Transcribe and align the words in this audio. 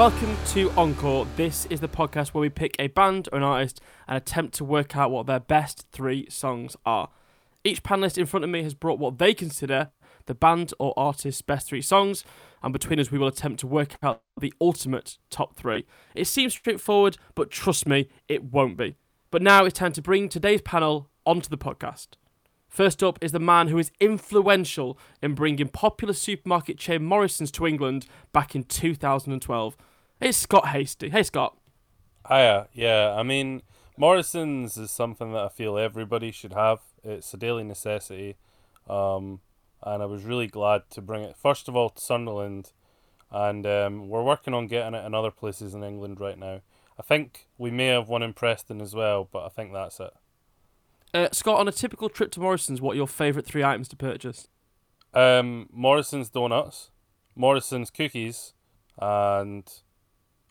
Welcome 0.00 0.34
to 0.46 0.70
Encore. 0.78 1.26
This 1.36 1.66
is 1.66 1.80
the 1.80 1.86
podcast 1.86 2.28
where 2.28 2.40
we 2.40 2.48
pick 2.48 2.74
a 2.78 2.86
band 2.86 3.28
or 3.30 3.36
an 3.36 3.44
artist 3.44 3.82
and 4.08 4.16
attempt 4.16 4.54
to 4.54 4.64
work 4.64 4.96
out 4.96 5.10
what 5.10 5.26
their 5.26 5.40
best 5.40 5.88
three 5.92 6.26
songs 6.30 6.74
are. 6.86 7.10
Each 7.64 7.82
panelist 7.82 8.16
in 8.16 8.24
front 8.24 8.44
of 8.44 8.48
me 8.48 8.62
has 8.62 8.72
brought 8.72 8.98
what 8.98 9.18
they 9.18 9.34
consider 9.34 9.90
the 10.24 10.34
band 10.34 10.72
or 10.78 10.98
artist's 10.98 11.42
best 11.42 11.66
three 11.66 11.82
songs, 11.82 12.24
and 12.62 12.72
between 12.72 12.98
us, 12.98 13.10
we 13.10 13.18
will 13.18 13.26
attempt 13.26 13.60
to 13.60 13.66
work 13.66 13.98
out 14.02 14.22
the 14.40 14.54
ultimate 14.58 15.18
top 15.28 15.54
three. 15.54 15.84
It 16.14 16.26
seems 16.26 16.54
straightforward, 16.54 17.18
but 17.34 17.50
trust 17.50 17.86
me, 17.86 18.08
it 18.26 18.44
won't 18.44 18.78
be. 18.78 18.96
But 19.30 19.42
now 19.42 19.66
it's 19.66 19.78
time 19.78 19.92
to 19.92 20.00
bring 20.00 20.30
today's 20.30 20.62
panel 20.62 21.10
onto 21.26 21.50
the 21.50 21.58
podcast. 21.58 22.16
First 22.70 23.02
up 23.02 23.18
is 23.20 23.32
the 23.32 23.38
man 23.38 23.68
who 23.68 23.76
is 23.76 23.92
influential 24.00 24.98
in 25.20 25.34
bringing 25.34 25.68
popular 25.68 26.14
supermarket 26.14 26.78
chain 26.78 27.04
Morrison's 27.04 27.50
to 27.50 27.66
England 27.66 28.06
back 28.32 28.54
in 28.54 28.62
2012. 28.62 29.76
It's 30.20 30.36
Scott 30.36 30.68
Hasty. 30.68 31.08
Hey, 31.08 31.22
Scott. 31.22 31.56
Hiya. 32.28 32.68
Yeah, 32.74 33.14
I 33.16 33.22
mean, 33.22 33.62
Morrison's 33.96 34.76
is 34.76 34.90
something 34.90 35.32
that 35.32 35.44
I 35.44 35.48
feel 35.48 35.78
everybody 35.78 36.30
should 36.30 36.52
have. 36.52 36.80
It's 37.02 37.32
a 37.32 37.38
daily 37.38 37.64
necessity. 37.64 38.36
Um, 38.86 39.40
and 39.82 40.02
I 40.02 40.06
was 40.06 40.24
really 40.24 40.46
glad 40.46 40.82
to 40.90 41.00
bring 41.00 41.22
it, 41.22 41.36
first 41.38 41.68
of 41.68 41.76
all, 41.76 41.88
to 41.88 42.02
Sunderland. 42.02 42.72
And 43.30 43.66
um, 43.66 44.10
we're 44.10 44.22
working 44.22 44.52
on 44.52 44.66
getting 44.66 44.92
it 44.92 45.06
in 45.06 45.14
other 45.14 45.30
places 45.30 45.72
in 45.72 45.82
England 45.82 46.20
right 46.20 46.38
now. 46.38 46.60
I 46.98 47.02
think 47.02 47.46
we 47.56 47.70
may 47.70 47.86
have 47.86 48.10
one 48.10 48.22
in 48.22 48.34
Preston 48.34 48.82
as 48.82 48.94
well, 48.94 49.26
but 49.32 49.46
I 49.46 49.48
think 49.48 49.72
that's 49.72 50.00
it. 50.00 50.12
Uh, 51.14 51.28
Scott, 51.32 51.60
on 51.60 51.66
a 51.66 51.72
typical 51.72 52.10
trip 52.10 52.30
to 52.32 52.40
Morrison's, 52.40 52.82
what 52.82 52.92
are 52.92 52.96
your 52.96 53.08
favourite 53.08 53.46
three 53.46 53.64
items 53.64 53.88
to 53.88 53.96
purchase? 53.96 54.48
Um, 55.14 55.70
Morrison's 55.72 56.28
donuts, 56.28 56.90
Morrison's 57.34 57.90
cookies, 57.90 58.52
and 58.98 59.64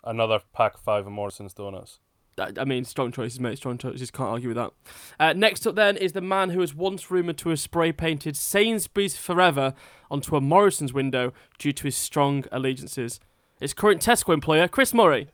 another 0.04 0.42
pack 0.54 0.76
of 0.76 0.82
five 0.82 1.06
of 1.06 1.12
Morrison's 1.12 1.54
donuts. 1.54 2.00
I 2.38 2.52
I 2.58 2.66
mean, 2.66 2.86
strong 2.86 3.12
choices, 3.12 3.40
mate. 3.40 3.58
Strong 3.58 3.80
choices. 3.80 4.12
Can't 4.12 4.30
argue 4.30 4.50
with 4.50 4.58
that. 4.58 4.72
Uh, 5.20 5.34
next 5.34 5.68
up, 5.68 5.76
then, 5.76 5.98
is 5.98 6.14
the 6.14 6.22
man 6.22 6.50
who 6.52 6.60
was 6.60 6.74
once 6.74 7.12
rumoured 7.12 7.38
to 7.40 7.50
have 7.50 7.60
spray 7.60 7.92
painted 7.92 8.36
Sainsbury's 8.36 9.18
Forever 9.18 9.74
onto 10.10 10.36
a 10.36 10.42
Morrison's 10.42 10.94
window 10.94 11.34
due 11.58 11.74
to 11.74 11.84
his 11.84 11.98
strong 11.98 12.46
allegiances. 12.52 13.20
It's 13.60 13.74
current 13.74 14.02
Tesco 14.02 14.34
employer 14.34 14.68
Chris 14.68 14.94
Murray. 14.94 15.30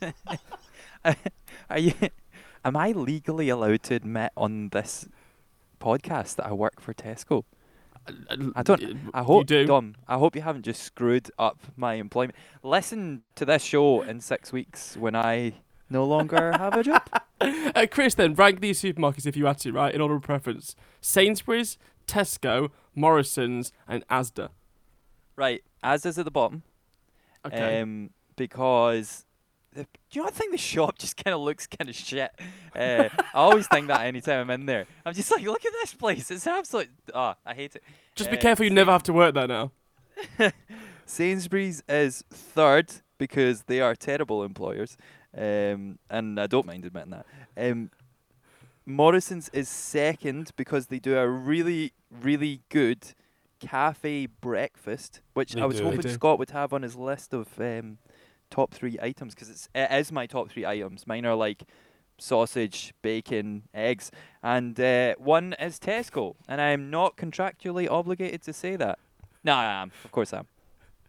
Are 1.04 1.78
you? 1.78 1.92
Am 2.64 2.76
I 2.76 2.92
legally 2.92 3.48
allowed 3.48 3.82
to 3.84 3.94
admit 3.94 4.32
on 4.36 4.70
this 4.70 5.08
podcast 5.80 6.36
that 6.36 6.46
I 6.46 6.52
work 6.52 6.80
for 6.80 6.94
Tesco? 6.94 7.44
I 8.54 8.62
don't. 8.62 9.10
I 9.14 9.20
You 9.20 9.24
hope, 9.24 9.46
do. 9.46 9.66
Dom. 9.66 9.94
I 10.06 10.16
hope 10.18 10.36
you 10.36 10.42
haven't 10.42 10.62
just 10.64 10.82
screwed 10.82 11.30
up 11.38 11.58
my 11.76 11.94
employment. 11.94 12.36
Listen 12.62 13.22
to 13.34 13.44
this 13.44 13.62
show 13.62 14.02
in 14.02 14.20
six 14.20 14.52
weeks 14.52 14.96
when 14.96 15.14
I 15.16 15.54
no 15.90 16.04
longer 16.04 16.52
have 16.52 16.74
a 16.74 16.82
job. 16.82 17.02
Uh, 17.38 17.84
Chris, 17.90 18.14
then 18.14 18.32
rank 18.32 18.60
these 18.62 18.80
supermarkets 18.80 19.26
if 19.26 19.36
you 19.36 19.44
had 19.44 19.58
to, 19.58 19.70
right, 19.70 19.94
in 19.94 20.00
order 20.00 20.14
of 20.14 20.22
preference: 20.22 20.74
Sainsbury's, 21.02 21.76
Tesco, 22.08 22.70
Morrison's, 22.94 23.72
and 23.86 24.08
Asda. 24.08 24.48
Right, 25.36 25.62
ASDA's 25.84 26.18
at 26.18 26.24
the 26.24 26.30
bottom. 26.30 26.62
Okay. 27.44 27.82
Um, 27.82 28.08
because 28.36 29.25
the, 29.76 29.82
do 29.84 29.88
you 30.12 30.22
know 30.22 30.28
I 30.28 30.30
think 30.30 30.52
the 30.52 30.58
shop 30.58 30.98
just 30.98 31.22
kind 31.22 31.34
of 31.34 31.40
looks 31.40 31.66
kind 31.66 31.88
of 31.88 31.94
shit. 31.94 32.30
Uh, 32.74 33.08
I 33.12 33.24
always 33.34 33.66
think 33.68 33.88
that 33.88 34.00
anytime 34.02 34.40
I'm 34.40 34.50
in 34.60 34.66
there. 34.66 34.86
I'm 35.04 35.14
just 35.14 35.30
like, 35.30 35.44
look 35.44 35.64
at 35.64 35.72
this 35.82 35.94
place. 35.94 36.30
It's 36.30 36.46
absolute. 36.46 36.90
Oh, 37.14 37.34
I 37.44 37.54
hate 37.54 37.76
it. 37.76 37.82
Just 38.14 38.30
be 38.30 38.38
uh, 38.38 38.40
careful; 38.40 38.64
you 38.64 38.70
never 38.70 38.90
have 38.90 39.02
to 39.04 39.12
work 39.12 39.34
there 39.34 39.46
now. 39.46 39.72
Sainsbury's 41.06 41.82
is 41.88 42.24
third 42.30 42.92
because 43.18 43.62
they 43.64 43.80
are 43.80 43.94
terrible 43.94 44.42
employers, 44.42 44.96
um, 45.36 45.98
and 46.10 46.40
I 46.40 46.46
don't 46.46 46.66
mind 46.66 46.84
admitting 46.84 47.10
that. 47.10 47.26
Um, 47.56 47.90
Morrison's 48.84 49.48
is 49.50 49.68
second 49.68 50.52
because 50.56 50.86
they 50.86 50.98
do 50.98 51.16
a 51.16 51.28
really, 51.28 51.92
really 52.10 52.60
good 52.68 53.14
cafe 53.60 54.26
breakfast, 54.26 55.20
which 55.34 55.52
They 55.54 55.60
I 55.60 55.66
was 55.66 55.78
do. 55.78 55.84
Hoping. 55.84 56.08
Scott 56.08 56.38
would 56.38 56.50
have 56.50 56.72
on 56.72 56.82
his 56.82 56.96
list 56.96 57.32
of 57.32 57.48
um, 57.58 57.98
top 58.50 58.72
three 58.72 58.98
items 59.00 59.34
because 59.34 59.50
it's 59.50 59.68
it 59.74 59.90
is 59.92 60.12
my 60.12 60.26
top 60.26 60.50
three 60.50 60.66
items. 60.66 61.06
Mine 61.06 61.26
are 61.26 61.34
like 61.34 61.64
sausage, 62.18 62.94
bacon, 63.02 63.64
eggs, 63.74 64.10
and 64.42 64.78
uh, 64.80 65.14
one 65.18 65.54
is 65.60 65.78
Tesco, 65.78 66.34
and 66.48 66.60
I 66.60 66.70
am 66.70 66.90
not 66.90 67.16
contractually 67.16 67.90
obligated 67.90 68.42
to 68.42 68.52
say 68.52 68.76
that. 68.76 68.98
No, 69.44 69.54
I 69.54 69.82
am. 69.82 69.92
Of 70.04 70.12
course 70.12 70.32
I 70.32 70.38
am. 70.38 70.46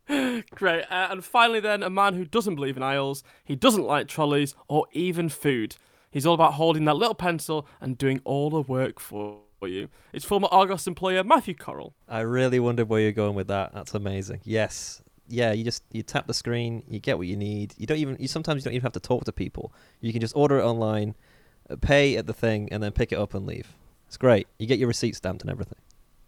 Great. 0.51 0.83
Uh, 0.83 1.07
and 1.11 1.23
finally, 1.23 1.59
then, 1.59 1.83
a 1.83 1.89
man 1.89 2.13
who 2.13 2.25
doesn't 2.25 2.55
believe 2.55 2.77
in 2.77 2.83
aisles, 2.83 3.23
he 3.43 3.55
doesn't 3.55 3.83
like 3.85 4.07
trolleys 4.07 4.55
or 4.67 4.85
even 4.91 5.29
food. 5.29 5.75
He's 6.11 6.25
all 6.25 6.33
about 6.33 6.53
holding 6.53 6.85
that 6.85 6.95
little 6.95 7.15
pencil 7.15 7.67
and 7.81 7.97
doing 7.97 8.21
all 8.23 8.49
the 8.49 8.61
work 8.61 8.99
for 8.99 9.39
you. 9.61 9.89
It's 10.13 10.23
former 10.23 10.47
Argos 10.51 10.87
employer 10.87 11.23
Matthew 11.23 11.55
Correll. 11.55 11.93
I 12.07 12.21
really 12.21 12.59
wondered 12.59 12.89
where 12.89 13.01
you're 13.01 13.11
going 13.11 13.35
with 13.35 13.47
that. 13.47 13.73
That's 13.73 13.93
amazing. 13.93 14.41
Yes. 14.43 15.01
Yeah, 15.29 15.51
you 15.51 15.63
just 15.63 15.83
you 15.91 16.03
tap 16.03 16.27
the 16.27 16.33
screen, 16.33 16.83
you 16.87 16.99
get 16.99 17.17
what 17.17 17.27
you 17.27 17.35
need. 17.35 17.73
You 17.77 17.85
don't 17.85 17.97
even 17.97 18.17
you 18.19 18.27
sometimes 18.27 18.63
you 18.63 18.69
don't 18.69 18.75
even 18.75 18.83
have 18.83 18.93
to 18.93 18.99
talk 18.99 19.25
to 19.25 19.31
people. 19.31 19.73
You 19.99 20.11
can 20.11 20.21
just 20.21 20.35
order 20.35 20.59
it 20.59 20.63
online, 20.63 21.15
uh, 21.69 21.75
pay 21.75 22.15
at 22.17 22.27
the 22.27 22.33
thing 22.33 22.69
and 22.71 22.81
then 22.81 22.91
pick 22.91 23.11
it 23.11 23.17
up 23.17 23.33
and 23.33 23.45
leave. 23.45 23.73
It's 24.07 24.17
great. 24.17 24.47
You 24.57 24.67
get 24.67 24.79
your 24.79 24.87
receipt 24.87 25.15
stamped 25.15 25.41
and 25.41 25.51
everything. 25.51 25.79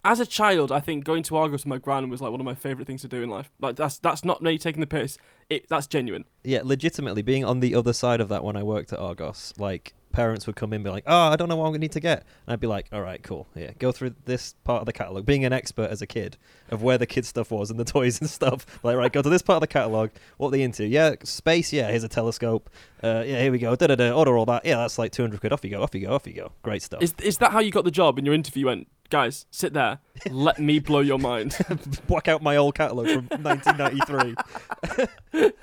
As 0.04 0.20
a 0.20 0.26
child, 0.26 0.72
I 0.72 0.80
think 0.80 1.04
going 1.04 1.24
to 1.24 1.36
Argos 1.36 1.62
with 1.62 1.66
my 1.66 1.78
gran 1.78 2.10
was 2.10 2.22
like 2.22 2.32
one 2.32 2.40
of 2.40 2.46
my 2.46 2.56
favourite 2.56 2.88
things 2.88 3.02
to 3.02 3.08
do 3.08 3.22
in 3.22 3.30
life. 3.30 3.52
Like 3.60 3.76
that's 3.76 3.98
that's 3.98 4.24
not 4.24 4.42
me 4.42 4.58
taking 4.58 4.80
the 4.80 4.88
piss. 4.88 5.18
It 5.50 5.68
that's 5.68 5.88
genuine. 5.88 6.26
Yeah, 6.44 6.62
legitimately 6.64 7.22
being 7.22 7.44
on 7.44 7.60
the 7.60 7.76
other 7.76 7.94
side 7.94 8.22
of 8.22 8.30
that 8.30 8.44
when 8.44 8.56
I 8.56 8.64
worked 8.64 8.94
at 8.94 9.00
Argos, 9.00 9.54
like 9.58 9.94
parents 10.12 10.48
would 10.48 10.56
come 10.56 10.72
in 10.72 10.78
and 10.78 10.84
be 10.84 10.90
like, 10.90 11.04
"Oh, 11.06 11.28
I 11.28 11.36
don't 11.36 11.50
know 11.50 11.56
what 11.56 11.66
I'm 11.66 11.72
going 11.72 11.82
to 11.82 11.86
need 11.86 11.92
to 11.94 12.00
get." 12.00 12.20
And 12.46 12.54
I'd 12.54 12.60
be 12.60 12.68
like, 12.68 12.88
"All 12.92 13.02
right, 13.02 13.22
cool. 13.22 13.48
Yeah, 13.56 13.72
go 13.78 13.92
through 13.92 14.16
this 14.26 14.54
part 14.64 14.82
of 14.82 14.86
the 14.86 14.94
catalog." 14.94 15.26
Being 15.26 15.44
an 15.46 15.54
expert 15.54 15.90
as 15.90 16.02
a 16.02 16.08
kid 16.08 16.38
of 16.70 16.81
where 16.81 16.98
the 16.98 17.06
kids 17.06 17.28
stuff 17.28 17.52
was 17.52 17.70
and 17.70 17.80
the 17.80 17.86
toys 17.94 18.22
and 18.22 18.30
stuff. 18.30 18.66
Like, 18.84 18.96
right, 18.96 19.12
go 19.12 19.22
to 19.22 19.30
this 19.30 19.42
part 19.42 19.58
of 19.58 19.62
the 19.62 19.68
catalog. 19.68 20.12
What 20.38 20.48
are 20.48 20.52
they 20.52 20.62
into? 20.62 20.86
Yeah, 20.86 21.16
space. 21.24 21.74
Yeah, 21.74 21.90
here's 21.90 22.04
a 22.04 22.10
telescope. 22.10 22.70
Uh, 23.04 23.24
yeah, 23.26 23.42
here 23.42 23.52
we 23.52 23.60
go. 23.60 23.76
Da 23.76 23.88
da 23.88 23.96
da. 23.96 24.12
Order 24.12 24.38
all 24.38 24.46
that. 24.46 24.66
Yeah, 24.66 24.78
that's 24.78 24.98
like 24.98 25.12
200 25.12 25.40
quid. 25.40 25.54
Off 25.54 25.64
you 25.64 25.72
go. 25.72 25.81
Off 25.81 25.94
you 25.94 26.02
go. 26.02 26.14
Off 26.14 26.26
you 26.26 26.34
go. 26.34 26.52
Great 26.64 26.81
stuff. 26.81 27.02
Is 27.02 27.14
is 27.22 27.38
that 27.40 27.52
how 27.52 27.60
you 27.60 27.72
got 27.72 27.84
the 27.84 27.92
job 27.92 28.18
in 28.18 28.26
your 28.26 28.34
interview? 28.34 28.62
You 28.62 28.66
went, 28.68 28.88
guys, 29.09 29.46
sit 29.52 29.74
there. 29.74 30.00
Let 30.30 30.59
me 30.59 30.80
blow 30.80 31.00
your 31.00 31.20
mind. 31.20 31.53
Whack 32.08 32.28
out 32.28 32.42
my 32.42 32.56
old 32.56 32.75
catalog 32.75 33.08
from 33.08 33.44
1993. 33.44 35.52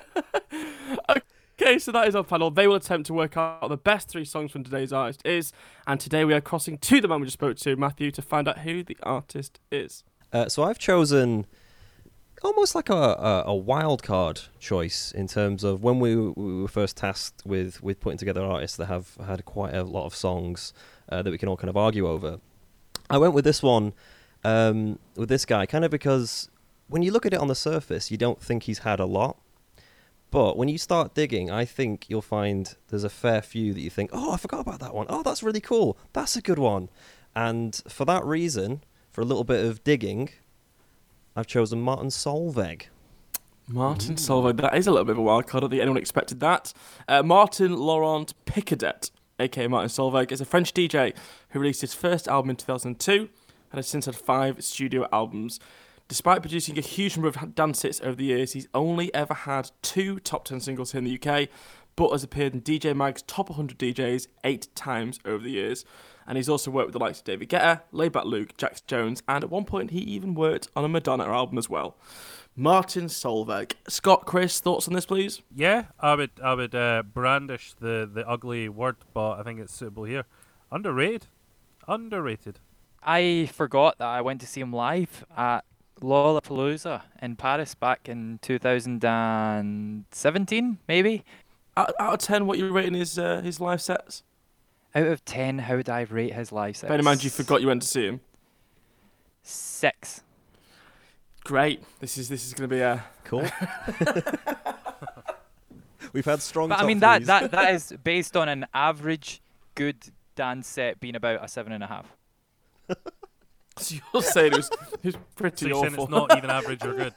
Okay, 1.59 1.79
so 1.79 1.91
that 1.91 2.07
is 2.07 2.15
our 2.15 2.23
panel. 2.23 2.51
They 2.51 2.67
will 2.67 2.75
attempt 2.75 3.07
to 3.07 3.13
work 3.13 3.35
out 3.35 3.67
the 3.67 3.77
best 3.77 4.09
three 4.09 4.25
songs 4.25 4.51
from 4.51 4.63
today's 4.63 4.93
artist 4.93 5.25
is, 5.25 5.51
and 5.87 5.99
today 5.99 6.23
we 6.23 6.35
are 6.35 6.39
crossing 6.39 6.77
to 6.77 7.01
the 7.01 7.07
man 7.07 7.19
we 7.19 7.25
just 7.25 7.33
spoke 7.33 7.57
to, 7.57 7.75
Matthew, 7.75 8.11
to 8.11 8.21
find 8.21 8.47
out 8.47 8.59
who 8.59 8.83
the 8.83 8.95
artist 9.01 9.59
is. 9.71 10.03
Uh, 10.31 10.47
so 10.49 10.61
I've 10.61 10.77
chosen 10.77 11.47
almost 12.43 12.75
like 12.75 12.89
a, 12.89 12.93
a, 12.93 13.43
a 13.47 13.55
wild 13.55 14.03
card 14.03 14.41
choice 14.59 15.11
in 15.11 15.27
terms 15.27 15.63
of 15.63 15.81
when 15.81 15.99
we, 15.99 16.15
we 16.15 16.61
were 16.61 16.67
first 16.67 16.95
tasked 16.95 17.41
with, 17.43 17.81
with 17.81 17.99
putting 17.99 18.19
together 18.19 18.43
artists 18.43 18.77
that 18.77 18.85
have 18.85 19.17
had 19.25 19.43
quite 19.45 19.73
a 19.73 19.83
lot 19.83 20.05
of 20.05 20.13
songs 20.13 20.73
uh, 21.09 21.23
that 21.23 21.31
we 21.31 21.39
can 21.39 21.49
all 21.49 21.57
kind 21.57 21.69
of 21.69 21.77
argue 21.77 22.07
over. 22.07 22.39
I 23.09 23.17
went 23.17 23.33
with 23.33 23.45
this 23.45 23.63
one, 23.63 23.93
um, 24.43 24.99
with 25.15 25.29
this 25.29 25.45
guy, 25.45 25.65
kind 25.65 25.85
of 25.85 25.91
because 25.91 26.49
when 26.87 27.01
you 27.01 27.11
look 27.11 27.25
at 27.25 27.33
it 27.33 27.39
on 27.39 27.47
the 27.47 27.55
surface, 27.55 28.11
you 28.11 28.17
don't 28.17 28.41
think 28.41 28.63
he's 28.63 28.79
had 28.79 28.99
a 28.99 29.05
lot. 29.05 29.37
But 30.29 30.57
when 30.57 30.67
you 30.67 30.77
start 30.77 31.13
digging, 31.13 31.49
I 31.49 31.63
think 31.63 32.09
you'll 32.09 32.21
find 32.21 32.75
there's 32.89 33.05
a 33.05 33.09
fair 33.09 33.41
few 33.41 33.73
that 33.73 33.79
you 33.79 33.89
think, 33.89 34.09
oh, 34.11 34.33
I 34.33 34.37
forgot 34.37 34.59
about 34.59 34.79
that 34.81 34.93
one. 34.93 35.05
Oh, 35.09 35.23
that's 35.23 35.41
really 35.41 35.61
cool. 35.61 35.97
That's 36.11 36.35
a 36.35 36.41
good 36.41 36.59
one. 36.59 36.89
And 37.33 37.81
for 37.87 38.03
that 38.05 38.25
reason, 38.25 38.83
for 39.11 39.21
a 39.21 39.25
little 39.25 39.45
bit 39.45 39.63
of 39.63 39.83
digging, 39.83 40.29
I've 41.35 41.47
chosen 41.47 41.81
Martin 41.81 42.09
Solveig. 42.09 42.87
Martin 43.69 44.15
Solveig. 44.15 44.57
That 44.57 44.75
is 44.75 44.87
a 44.87 44.91
little 44.91 45.05
bit 45.05 45.13
of 45.13 45.19
a 45.19 45.21
wild 45.21 45.47
card. 45.47 45.61
I 45.61 45.65
don't 45.65 45.69
think 45.71 45.81
anyone 45.81 45.97
expected 45.97 46.39
that. 46.39 46.73
Uh, 47.07 47.23
Martin 47.23 47.77
Laurent 47.77 48.33
Picandet, 48.45 49.11
aka 49.39 49.67
Martin 49.67 49.89
Solveig, 49.89 50.31
is 50.31 50.41
a 50.41 50.45
French 50.45 50.73
DJ 50.73 51.15
who 51.49 51.59
released 51.59 51.81
his 51.81 51.93
first 51.93 52.27
album 52.27 52.51
in 52.51 52.55
2002 52.55 53.29
and 53.71 53.77
has 53.77 53.87
since 53.87 54.05
had 54.05 54.15
five 54.15 54.63
studio 54.63 55.07
albums. 55.11 55.59
Despite 56.07 56.41
producing 56.41 56.77
a 56.77 56.81
huge 56.81 57.17
number 57.17 57.27
of 57.27 57.55
dance 57.55 57.81
hits 57.81 57.99
over 58.01 58.15
the 58.15 58.25
years, 58.25 58.53
he's 58.53 58.67
only 58.73 59.13
ever 59.13 59.33
had 59.33 59.71
two 59.81 60.19
top 60.19 60.45
10 60.45 60.61
singles 60.61 60.93
here 60.93 60.99
in 60.99 61.05
the 61.05 61.19
UK, 61.19 61.49
but 61.97 62.11
has 62.11 62.23
appeared 62.23 62.53
in 62.53 62.61
DJ 62.61 62.95
Mag's 62.95 63.23
top 63.23 63.49
100 63.49 63.77
DJs 63.77 64.27
eight 64.45 64.73
times 64.73 65.19
over 65.25 65.43
the 65.43 65.51
years. 65.51 65.83
And 66.25 66.37
he's 66.37 66.47
also 66.49 66.71
worked 66.71 66.87
with 66.87 66.93
the 66.93 66.99
likes 66.99 67.19
of 67.19 67.25
David 67.25 67.49
Guetta, 67.49 67.81
Laidback 67.93 68.25
Luke, 68.25 68.55
Jax 68.57 68.81
Jones, 68.81 69.21
and 69.27 69.43
at 69.43 69.49
one 69.49 69.65
point 69.65 69.91
he 69.91 69.99
even 69.99 70.33
worked 70.33 70.69
on 70.75 70.85
a 70.85 70.89
Madonna 70.89 71.25
album 71.25 71.57
as 71.57 71.69
well. 71.69 71.97
Martin 72.59 73.05
Solveig. 73.05 73.73
Scott, 73.87 74.25
Chris, 74.25 74.59
thoughts 74.59 74.87
on 74.87 74.95
this, 74.95 75.05
please? 75.05 75.43
Yeah, 75.55 75.83
I 75.99 76.15
would 76.15 76.31
I 76.43 76.55
would 76.55 76.73
uh, 76.73 77.03
brandish 77.03 77.75
the, 77.79 78.09
the 78.11 78.27
ugly 78.27 78.67
word, 78.67 78.95
but 79.13 79.39
I 79.39 79.43
think 79.43 79.59
it's 79.59 79.75
suitable 79.75 80.05
here. 80.05 80.23
Underrated. 80.71 81.27
Underrated. 81.87 82.57
I 83.03 83.47
forgot 83.53 83.99
that 83.99 84.07
I 84.07 84.21
went 84.21 84.41
to 84.41 84.47
see 84.47 84.61
him 84.61 84.73
live 84.73 85.23
at 85.37 85.65
Lollapalooza 86.01 87.03
in 87.21 87.35
Paris 87.35 87.75
back 87.75 88.09
in 88.09 88.39
2017, 88.41 90.79
maybe. 90.87 91.23
Out, 91.77 91.93
out 91.99 92.13
of 92.15 92.19
ten, 92.19 92.47
what 92.47 92.57
you 92.57 92.71
rating 92.71 92.95
his 92.95 93.19
uh, 93.19 93.41
his 93.41 93.61
live 93.61 93.83
sets? 93.83 94.23
Out 94.95 95.05
of 95.05 95.23
10, 95.25 95.59
how 95.59 95.75
would 95.75 95.89
I 95.89 96.01
rate 96.01 96.33
his 96.33 96.51
live 96.51 96.75
sets? 96.75 96.89
Bear 96.89 96.97
in 96.97 97.05
mind 97.05 97.23
you 97.23 97.29
forgot 97.29 97.61
you 97.61 97.67
went 97.67 97.83
to 97.83 97.87
see 97.87 98.07
him. 98.07 98.21
Six. 99.43 100.23
Great. 101.47 101.81
This 102.01 102.17
is 102.17 102.27
this 102.27 102.45
is 102.45 102.53
going 102.53 102.69
to 102.69 102.75
be 102.75 102.81
a. 102.81 103.01
Cool. 103.23 103.45
We've 106.13 106.25
had 106.25 106.41
strong. 106.41 106.67
But 106.67 106.81
I 106.81 106.85
mean, 106.85 106.99
that, 106.99 107.19
threes. 107.19 107.27
that, 107.27 107.51
that 107.51 107.73
is 107.73 107.93
based 108.03 108.35
on 108.35 108.49
an 108.49 108.65
average 108.73 109.41
good 109.73 109.95
dance 110.35 110.67
set 110.67 110.99
being 110.99 111.15
about 111.15 111.41
a 111.43 111.47
seven 111.47 111.71
and 111.71 111.83
a 111.85 111.87
half. 111.87 112.05
So 113.77 113.95
you're 114.13 114.23
saying 114.23 114.51
it 114.53 114.57
was, 114.57 114.69
it 115.03 115.05
was 115.05 115.17
pretty 115.35 115.57
So 115.57 115.67
you're 115.67 115.81
saying 115.83 115.93
awful. 115.93 116.03
it's 116.03 116.11
not 116.11 116.37
even 116.37 116.49
average 116.49 116.83
or 116.83 116.93
good? 116.93 117.13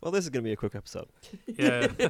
Well, 0.00 0.10
this 0.12 0.24
is 0.24 0.30
going 0.30 0.42
to 0.44 0.48
be 0.48 0.52
a 0.52 0.56
quick 0.56 0.74
episode. 0.74 1.08
Yeah. 1.54 1.88
Do 1.88 2.06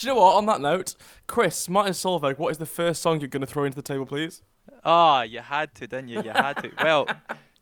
you 0.00 0.08
know 0.08 0.14
what? 0.14 0.36
On 0.36 0.46
that 0.46 0.60
note, 0.60 0.94
Chris, 1.26 1.68
Martin 1.68 1.92
Solveig, 1.92 2.38
what 2.38 2.50
is 2.50 2.58
the 2.58 2.66
first 2.66 3.02
song 3.02 3.20
you're 3.20 3.28
going 3.28 3.40
to 3.40 3.46
throw 3.46 3.64
into 3.64 3.76
the 3.76 3.82
table, 3.82 4.06
please? 4.06 4.40
Oh, 4.84 5.22
you 5.22 5.40
had 5.40 5.74
to, 5.74 5.86
didn't 5.86 6.08
you? 6.08 6.22
You 6.22 6.30
had 6.30 6.54
to. 6.62 6.70
Well, 6.82 7.08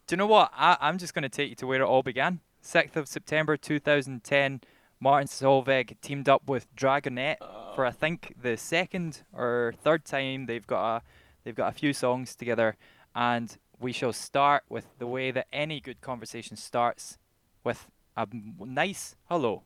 do 0.06 0.14
you 0.14 0.16
know 0.16 0.26
what? 0.26 0.50
I, 0.54 0.76
I'm 0.80 0.98
just 0.98 1.14
going 1.14 1.22
to 1.22 1.28
take 1.28 1.50
you 1.50 1.56
to 1.56 1.66
where 1.66 1.80
it 1.80 1.84
all 1.84 2.02
began. 2.02 2.40
6th 2.62 2.96
of 2.96 3.08
September 3.08 3.56
2010, 3.56 4.60
Martin 5.00 5.26
Solveig 5.26 6.00
teamed 6.00 6.28
up 6.28 6.48
with 6.48 6.72
Dragonette 6.76 7.38
for 7.74 7.84
I 7.84 7.90
think 7.90 8.34
the 8.40 8.56
second 8.56 9.22
or 9.32 9.74
third 9.82 10.04
time. 10.04 10.46
They've 10.46 10.66
got 10.66 10.96
a 10.96 11.02
they've 11.42 11.54
got 11.54 11.68
a 11.68 11.72
few 11.72 11.92
songs 11.92 12.36
together, 12.36 12.76
and 13.14 13.56
we 13.80 13.92
shall 13.92 14.12
start 14.12 14.62
with 14.68 14.86
the 14.98 15.06
way 15.06 15.30
that 15.30 15.48
any 15.52 15.80
good 15.80 16.00
conversation 16.00 16.56
starts, 16.56 17.18
with 17.64 17.86
a 18.16 18.28
nice 18.60 19.16
hello. 19.28 19.64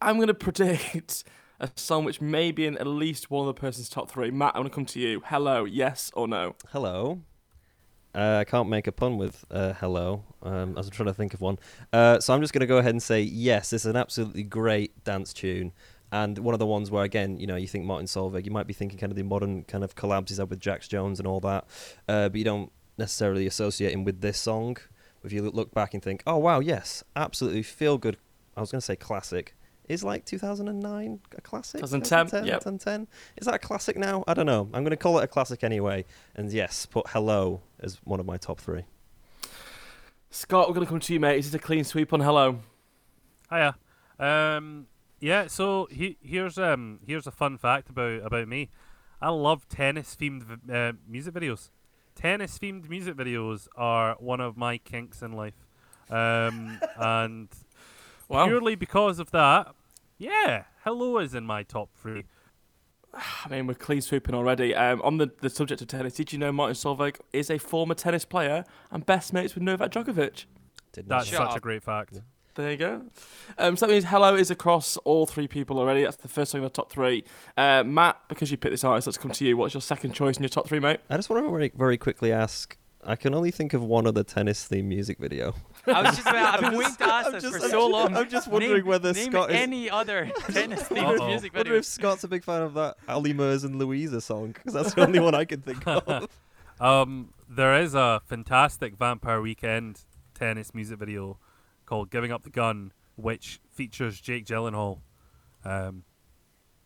I'm 0.00 0.16
going 0.16 0.28
to 0.28 0.34
predict 0.34 1.24
a 1.58 1.70
song 1.74 2.04
which 2.04 2.20
may 2.20 2.52
be 2.52 2.66
in 2.66 2.78
at 2.78 2.86
least 2.86 3.30
one 3.30 3.48
of 3.48 3.54
the 3.54 3.60
person's 3.60 3.88
top 3.88 4.08
three. 4.08 4.30
Matt, 4.30 4.54
I 4.54 4.60
want 4.60 4.70
to 4.70 4.74
come 4.74 4.86
to 4.86 5.00
you. 5.00 5.22
Hello, 5.26 5.64
yes 5.64 6.12
or 6.14 6.28
no? 6.28 6.54
Hello. 6.68 7.22
Uh, 8.18 8.38
I 8.40 8.44
can't 8.44 8.68
make 8.68 8.88
a 8.88 8.92
pun 8.92 9.16
with 9.16 9.44
uh, 9.48 9.74
hello. 9.74 10.24
Um, 10.42 10.76
as 10.76 10.86
I'm 10.86 10.90
trying 10.90 11.06
to 11.06 11.14
think 11.14 11.34
of 11.34 11.40
one. 11.40 11.56
Uh, 11.92 12.18
so 12.18 12.34
I'm 12.34 12.40
just 12.40 12.52
going 12.52 12.62
to 12.62 12.66
go 12.66 12.78
ahead 12.78 12.90
and 12.90 13.00
say 13.00 13.20
yes. 13.20 13.72
It's 13.72 13.84
an 13.84 13.94
absolutely 13.94 14.42
great 14.42 15.04
dance 15.04 15.32
tune, 15.32 15.72
and 16.10 16.36
one 16.38 16.52
of 16.52 16.58
the 16.58 16.66
ones 16.66 16.90
where 16.90 17.04
again, 17.04 17.38
you 17.38 17.46
know, 17.46 17.54
you 17.54 17.68
think 17.68 17.84
Martin 17.84 18.06
Solveig, 18.06 18.44
you 18.44 18.50
might 18.50 18.66
be 18.66 18.74
thinking 18.74 18.98
kind 18.98 19.12
of 19.12 19.16
the 19.16 19.22
modern 19.22 19.62
kind 19.64 19.84
of 19.84 19.94
collabs 19.94 20.30
he's 20.30 20.38
had 20.38 20.50
with 20.50 20.58
Jax 20.58 20.88
Jones 20.88 21.20
and 21.20 21.28
all 21.28 21.38
that, 21.40 21.64
uh, 22.08 22.28
but 22.28 22.36
you 22.36 22.44
don't 22.44 22.72
necessarily 22.96 23.46
associate 23.46 23.92
him 23.92 24.02
with 24.02 24.20
this 24.20 24.38
song. 24.38 24.78
If 25.22 25.32
you 25.32 25.42
look 25.42 25.72
back 25.72 25.94
and 25.94 26.02
think, 26.02 26.24
oh 26.26 26.38
wow, 26.38 26.58
yes, 26.58 27.04
absolutely 27.14 27.62
feel 27.62 27.98
good. 27.98 28.16
I 28.56 28.60
was 28.60 28.72
going 28.72 28.80
to 28.80 28.84
say 28.84 28.96
classic. 28.96 29.54
Is 29.88 30.04
like 30.04 30.24
2009 30.26 31.20
a 31.36 31.40
classic? 31.40 31.80
2010, 31.80 32.44
yep. 32.44 32.60
2010. 32.60 33.08
Is 33.38 33.46
that 33.46 33.54
a 33.54 33.58
classic 33.58 33.96
now? 33.96 34.22
I 34.28 34.34
don't 34.34 34.46
know. 34.46 34.68
I'm 34.74 34.82
going 34.82 34.90
to 34.90 34.96
call 34.96 35.18
it 35.18 35.24
a 35.24 35.28
classic 35.28 35.64
anyway. 35.64 36.04
And 36.34 36.52
yes, 36.52 36.84
put 36.86 37.08
Hello 37.08 37.62
as 37.80 37.98
one 38.04 38.20
of 38.20 38.26
my 38.26 38.36
top 38.36 38.60
three. 38.60 38.82
Scott, 40.30 40.68
we're 40.68 40.74
going 40.74 40.86
to 40.86 40.90
come 40.90 41.00
to 41.00 41.12
you, 41.14 41.20
mate. 41.20 41.38
Is 41.38 41.48
it 41.48 41.56
a 41.56 41.58
clean 41.58 41.84
sweep 41.84 42.12
on 42.12 42.20
Hello? 42.20 42.60
Hiya. 43.50 43.76
Um, 44.18 44.88
yeah. 45.20 45.46
So 45.46 45.88
he, 45.90 46.18
here's 46.20 46.58
um 46.58 47.00
here's 47.06 47.26
a 47.26 47.30
fun 47.30 47.56
fact 47.56 47.88
about 47.88 48.20
about 48.24 48.46
me. 48.46 48.68
I 49.22 49.30
love 49.30 49.68
tennis 49.68 50.14
themed 50.14 50.70
uh, 50.70 50.92
music 51.08 51.34
videos. 51.34 51.70
Tennis 52.14 52.58
themed 52.58 52.88
music 52.90 53.16
videos 53.16 53.68
are 53.74 54.16
one 54.20 54.40
of 54.40 54.56
my 54.56 54.76
kinks 54.78 55.22
in 55.22 55.32
life, 55.32 55.66
um, 56.10 56.78
and 56.96 57.48
Wow. 58.28 58.46
purely 58.46 58.74
because 58.74 59.18
of 59.18 59.30
that, 59.30 59.74
yeah, 60.18 60.64
Hello 60.84 61.18
is 61.18 61.34
in 61.34 61.44
my 61.44 61.62
top 61.62 61.90
three. 61.94 62.24
I 63.14 63.48
mean, 63.48 63.66
we're 63.66 63.74
clean 63.74 64.00
sweeping 64.00 64.34
already. 64.34 64.74
Um, 64.74 65.00
on 65.02 65.18
the, 65.18 65.30
the 65.40 65.50
subject 65.50 65.80
of 65.80 65.88
tennis, 65.88 66.14
did 66.14 66.32
you 66.32 66.38
know 66.38 66.52
Martin 66.52 66.74
Solveig 66.74 67.16
is 67.32 67.50
a 67.50 67.58
former 67.58 67.94
tennis 67.94 68.24
player 68.24 68.64
and 68.90 69.06
best 69.06 69.32
mates 69.32 69.54
with 69.54 69.62
Novak 69.62 69.92
Djokovic? 69.92 70.44
Didn't 70.92 71.08
That's 71.08 71.26
Shut 71.26 71.48
such 71.48 71.56
a 71.56 71.60
great 71.60 71.82
fact. 71.82 72.20
There 72.54 72.72
you 72.72 72.76
go. 72.76 73.02
Um, 73.56 73.76
so 73.76 73.86
that 73.86 73.92
means 73.92 74.06
Hello 74.06 74.34
is 74.34 74.50
across 74.50 74.96
all 74.98 75.26
three 75.26 75.46
people 75.46 75.78
already. 75.78 76.02
That's 76.02 76.16
the 76.16 76.26
first 76.26 76.50
song 76.50 76.60
in 76.60 76.64
the 76.64 76.70
top 76.70 76.90
three. 76.90 77.22
Uh, 77.56 77.84
Matt, 77.84 78.20
because 78.28 78.50
you 78.50 78.56
picked 78.56 78.72
this 78.72 78.82
artist, 78.82 79.06
let's 79.06 79.16
come 79.16 79.30
to 79.30 79.44
you. 79.44 79.56
What's 79.56 79.74
your 79.74 79.80
second 79.80 80.12
choice 80.12 80.36
in 80.36 80.42
your 80.42 80.48
top 80.48 80.66
three, 80.66 80.80
mate? 80.80 80.98
I 81.08 81.16
just 81.16 81.30
want 81.30 81.44
to 81.44 81.50
very, 81.50 81.72
very 81.76 81.96
quickly 81.96 82.32
ask. 82.32 82.76
I 83.04 83.14
can 83.16 83.32
only 83.34 83.50
think 83.52 83.74
of 83.74 83.82
one 83.84 84.06
other 84.06 84.24
tennis 84.24 84.64
theme 84.66 84.88
music 84.88 85.18
video. 85.18 85.54
I 85.86 86.02
was 86.02 86.16
just 86.16 86.22
about, 86.28 86.54
I've 86.54 86.60
been 86.70 86.78
waiting 86.78 86.96
to 86.96 87.04
ask 87.04 87.26
I'm 87.28 87.32
this 87.34 87.42
just- 87.44 87.56
for 87.58 87.64
I'm 87.64 87.70
so 87.70 87.78
just- 87.80 87.90
long. 87.92 88.16
I'm 88.16 88.28
just 88.28 88.48
wondering 88.48 88.74
name, 88.74 88.86
whether 88.86 89.12
name 89.12 89.30
Scott 89.30 89.50
is- 89.50 89.56
any 89.56 89.88
other 89.88 90.30
tennis 90.50 90.82
themed 90.84 91.18
Uh-oh. 91.18 91.26
music 91.28 91.52
I 91.54 91.58
wonder 91.58 91.70
video. 91.70 91.78
if 91.78 91.84
Scott's 91.84 92.24
a 92.24 92.28
big 92.28 92.44
fan 92.44 92.62
of 92.62 92.74
that 92.74 92.96
Olly 93.08 93.32
Murs 93.32 93.64
and 93.64 93.76
Louisa 93.76 94.20
song 94.20 94.48
because 94.48 94.72
that's 94.72 94.94
the 94.94 95.02
only 95.06 95.20
one 95.20 95.34
I 95.34 95.44
can 95.44 95.60
think 95.62 95.86
of. 95.86 96.28
Um, 96.80 97.34
there 97.48 97.80
is 97.80 97.96
a 97.96 98.20
fantastic 98.26 98.96
Vampire 98.96 99.40
Weekend 99.40 100.02
tennis 100.32 100.72
music 100.72 100.96
video 101.00 101.40
called 101.86 102.08
"Giving 102.08 102.30
Up 102.30 102.44
the 102.44 102.50
Gun," 102.50 102.92
which 103.16 103.60
features 103.68 104.20
Jake 104.20 104.46
Gyllenhaal. 104.46 105.00
Um, 105.64 106.04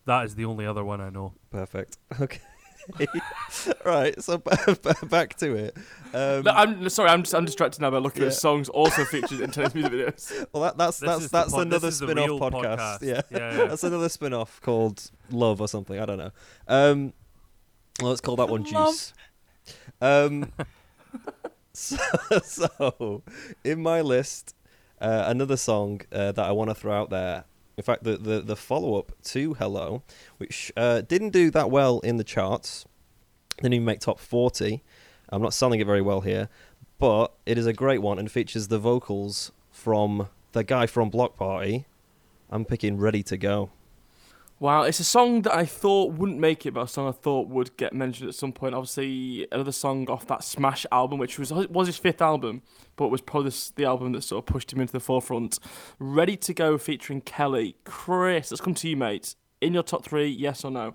that 0.06 0.24
is 0.24 0.34
the 0.34 0.46
only 0.46 0.64
other 0.64 0.82
one 0.82 1.02
I 1.02 1.10
know. 1.10 1.34
Perfect. 1.50 1.98
Okay. 2.22 2.40
right. 3.84 4.20
So 4.22 4.38
b- 4.38 4.50
b- 4.82 5.06
back 5.08 5.36
to 5.38 5.54
it. 5.54 5.76
Um, 6.14 6.42
No, 6.44 6.50
I'm 6.52 6.88
sorry, 6.88 7.10
I'm 7.10 7.22
just 7.22 7.34
I'm 7.34 7.44
distracted 7.44 7.80
now 7.80 7.90
by 7.90 7.98
looking 7.98 8.22
Yeah. 8.22 8.28
at 8.28 8.34
songs 8.34 8.68
also 8.68 9.04
featured 9.10 9.40
in 9.40 9.50
tennis 9.50 9.74
music 9.74 9.92
videos. 9.92 10.46
well, 10.52 10.62
that, 10.64 10.76
that's 10.78 10.98
This 10.98 11.08
that's 11.08 11.28
that's 11.28 11.52
pod- 11.52 11.66
another 11.66 11.88
is 11.88 11.96
spin-off 11.98 12.28
podcast. 12.40 12.62
podcast. 12.78 13.02
Yeah. 13.02 13.20
Yeah, 13.30 13.38
yeah. 13.56 13.64
that's 13.66 13.84
another 13.84 14.08
spin-off 14.08 14.60
called 14.60 15.10
Love 15.30 15.60
or 15.60 15.68
something. 15.68 15.98
I 15.98 16.04
don't 16.06 16.18
know. 16.18 16.30
Um, 16.68 17.12
well, 18.00 18.08
let's 18.10 18.20
call 18.20 18.36
that 18.36 18.48
one 18.48 18.64
Juice. 18.64 19.12
Um, 20.00 20.50
so, 21.72 21.96
so, 22.42 23.22
in 23.64 23.82
my 23.82 24.00
list, 24.00 24.54
uh, 25.00 25.24
another 25.26 25.56
song 25.56 26.00
uh, 26.12 26.32
that 26.32 26.44
I 26.44 26.52
want 26.52 26.70
to 26.70 26.74
throw 26.74 26.92
out 26.92 27.10
there. 27.10 27.44
In 27.76 27.82
fact, 27.82 28.04
the 28.04 28.16
the, 28.16 28.40
the 28.40 28.56
follow-up 28.56 29.12
to 29.24 29.54
Hello, 29.54 30.02
which 30.38 30.72
uh, 30.76 31.00
didn't 31.00 31.30
do 31.30 31.50
that 31.50 31.70
well 31.70 32.00
in 32.00 32.16
the 32.16 32.24
charts, 32.24 32.84
didn't 33.56 33.74
even 33.74 33.84
make 33.84 34.00
top 34.00 34.18
forty. 34.18 34.82
I'm 35.30 35.42
not 35.42 35.54
selling 35.54 35.80
it 35.80 35.86
very 35.86 36.02
well 36.02 36.20
here, 36.20 36.48
but 36.98 37.32
it 37.46 37.56
is 37.56 37.66
a 37.66 37.72
great 37.72 38.02
one 38.02 38.18
and 38.18 38.30
features 38.30 38.68
the 38.68 38.78
vocals 38.78 39.52
from 39.70 40.28
the 40.52 40.62
guy 40.62 40.86
from 40.86 41.08
Bloc 41.08 41.36
Party. 41.36 41.86
I'm 42.50 42.66
picking 42.66 42.98
Ready 42.98 43.22
to 43.22 43.38
Go. 43.38 43.70
Wow, 44.62 44.82
it's 44.82 45.00
a 45.00 45.04
song 45.04 45.42
that 45.42 45.56
I 45.56 45.64
thought 45.64 46.12
wouldn't 46.12 46.38
make 46.38 46.66
it, 46.66 46.70
but 46.70 46.82
a 46.82 46.86
song 46.86 47.08
I 47.08 47.10
thought 47.10 47.48
would 47.48 47.76
get 47.76 47.92
mentioned 47.92 48.28
at 48.28 48.36
some 48.36 48.52
point. 48.52 48.76
Obviously, 48.76 49.48
another 49.50 49.72
song 49.72 50.08
off 50.08 50.28
that 50.28 50.44
Smash 50.44 50.86
album, 50.92 51.18
which 51.18 51.36
was 51.36 51.50
was 51.52 51.88
his 51.88 51.96
fifth 51.96 52.22
album, 52.22 52.62
but 52.94 53.08
was 53.08 53.20
probably 53.20 53.50
the, 53.74 53.84
album 53.84 54.12
that 54.12 54.22
sort 54.22 54.40
of 54.40 54.46
pushed 54.46 54.72
him 54.72 54.80
into 54.80 54.92
the 54.92 55.00
forefront. 55.00 55.58
Ready 55.98 56.36
to 56.36 56.54
Go 56.54 56.78
featuring 56.78 57.22
Kele. 57.22 57.72
Chris, 57.82 58.52
let's 58.52 58.60
come 58.60 58.74
to 58.74 58.88
you, 58.88 58.96
mate. 58.96 59.34
In 59.60 59.74
your 59.74 59.82
top 59.82 60.04
three, 60.04 60.28
yes 60.28 60.64
or 60.64 60.70
no? 60.70 60.94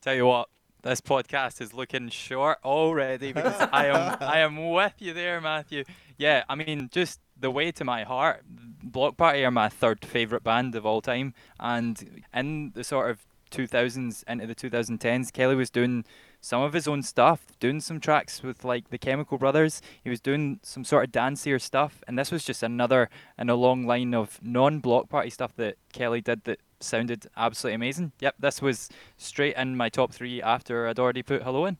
Tell 0.00 0.16
you 0.16 0.26
what, 0.26 0.48
this 0.84 1.00
podcast 1.00 1.62
is 1.62 1.72
looking 1.72 2.10
short 2.10 2.58
already 2.62 3.32
because 3.32 3.68
I 3.72 3.86
am 3.86 4.16
I 4.20 4.40
am 4.40 4.70
with 4.70 4.94
you 4.98 5.14
there, 5.14 5.40
Matthew. 5.40 5.84
Yeah, 6.18 6.44
I 6.48 6.54
mean, 6.54 6.90
just 6.92 7.20
the 7.36 7.50
way 7.50 7.72
to 7.72 7.84
my 7.84 8.04
heart, 8.04 8.44
Bloc 8.46 9.16
Party 9.16 9.44
are 9.44 9.50
my 9.50 9.68
third 9.68 10.04
favorite 10.04 10.44
band 10.44 10.74
of 10.74 10.84
all 10.86 11.00
time, 11.00 11.34
and 11.58 12.22
in 12.32 12.72
the 12.74 12.84
sort 12.84 13.10
of 13.10 13.26
2000s 13.50 14.24
into 14.28 14.46
the 14.46 14.54
2010s, 14.54 15.32
Kele 15.32 15.54
was 15.54 15.70
doing 15.70 16.04
some 16.40 16.60
of 16.60 16.74
his 16.74 16.86
own 16.86 17.02
stuff, 17.02 17.46
doing 17.58 17.80
some 17.80 17.98
tracks 17.98 18.42
with 18.42 18.64
like 18.64 18.90
the 18.90 18.98
Chemical 18.98 19.38
Brothers. 19.38 19.80
He 20.02 20.10
was 20.10 20.20
doing 20.20 20.60
some 20.62 20.84
sort 20.84 21.06
of 21.06 21.12
dancier 21.12 21.60
stuff, 21.60 22.02
and 22.06 22.18
this 22.18 22.30
was 22.30 22.44
just 22.44 22.62
another 22.62 23.08
in 23.38 23.48
a 23.48 23.54
long 23.54 23.86
line 23.86 24.12
of 24.12 24.38
non-Bloc 24.42 25.08
Party 25.08 25.30
stuff 25.30 25.56
that 25.56 25.76
Kele 25.92 26.20
did 26.20 26.44
that 26.44 26.60
sounded 26.80 27.26
absolutely 27.36 27.74
amazing. 27.76 28.12
Yep, 28.20 28.36
this 28.38 28.60
was 28.62 28.88
straight 29.16 29.56
in 29.56 29.76
my 29.76 29.88
top 29.88 30.12
three 30.12 30.40
after 30.42 30.86
I'd 30.88 30.98
already 30.98 31.22
put 31.22 31.42
Hello 31.42 31.66
in. 31.66 31.78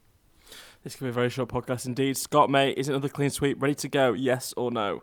This 0.83 0.95
could 0.97 1.05
be 1.05 1.11
a 1.11 1.13
very 1.13 1.31
short 1.31 1.49
podcast 1.49 1.87
indeed. 1.87 2.17
Scott, 2.17 2.51
mate, 2.51 2.77
is 2.77 2.89
it 2.89 2.93
another 2.93 3.09
clean 3.09 3.31
sweep? 3.31 3.61
Ready 3.63 3.75
to 3.77 3.89
go? 3.89 4.13
Yes 4.13 4.53
or 4.57 4.71
no? 4.71 5.03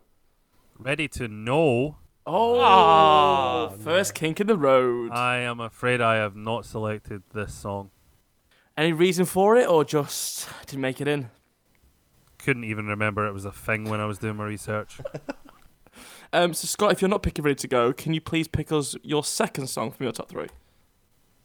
Ready 0.77 1.07
to 1.09 1.27
know? 1.27 1.97
Oh, 2.25 2.59
Ah, 2.61 3.69
first 3.69 4.13
kink 4.13 4.39
in 4.39 4.45
the 4.47 4.57
road. 4.57 5.11
I 5.11 5.37
am 5.37 5.59
afraid 5.59 5.99
I 6.01 6.15
have 6.17 6.35
not 6.35 6.65
selected 6.65 7.23
this 7.33 7.53
song. 7.53 7.89
Any 8.77 8.93
reason 8.93 9.25
for 9.25 9.57
it, 9.57 9.67
or 9.67 9.83
just 9.83 10.47
didn't 10.67 10.81
make 10.81 11.01
it 11.01 11.07
in? 11.07 11.29
Couldn't 12.37 12.63
even 12.63 12.85
remember 12.87 13.27
it 13.27 13.33
was 13.33 13.45
a 13.45 13.51
thing 13.51 13.89
when 13.89 13.99
I 13.99 14.05
was 14.05 14.19
doing 14.19 14.35
my 14.35 14.45
research. 14.45 14.99
Um, 16.33 16.53
so 16.53 16.65
Scott, 16.65 16.91
if 16.93 17.01
you're 17.01 17.09
not 17.09 17.23
picking 17.23 17.43
ready 17.43 17.55
to 17.55 17.67
go, 17.67 17.91
can 17.91 18.13
you 18.13 18.21
please 18.21 18.47
pick 18.47 18.71
us 18.71 18.95
your 19.03 19.23
second 19.23 19.67
song 19.67 19.91
from 19.91 20.05
your 20.05 20.13
top 20.13 20.29
three? 20.29 20.47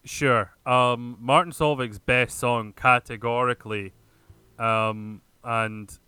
Sure. 0.05 0.53
Um, 0.65 1.17
Martin 1.21 1.53
Solveig's 1.53 1.99
best 1.99 2.39
song, 2.39 2.73
categorically, 2.73 3.93
um, 4.59 5.23
and 5.43 5.99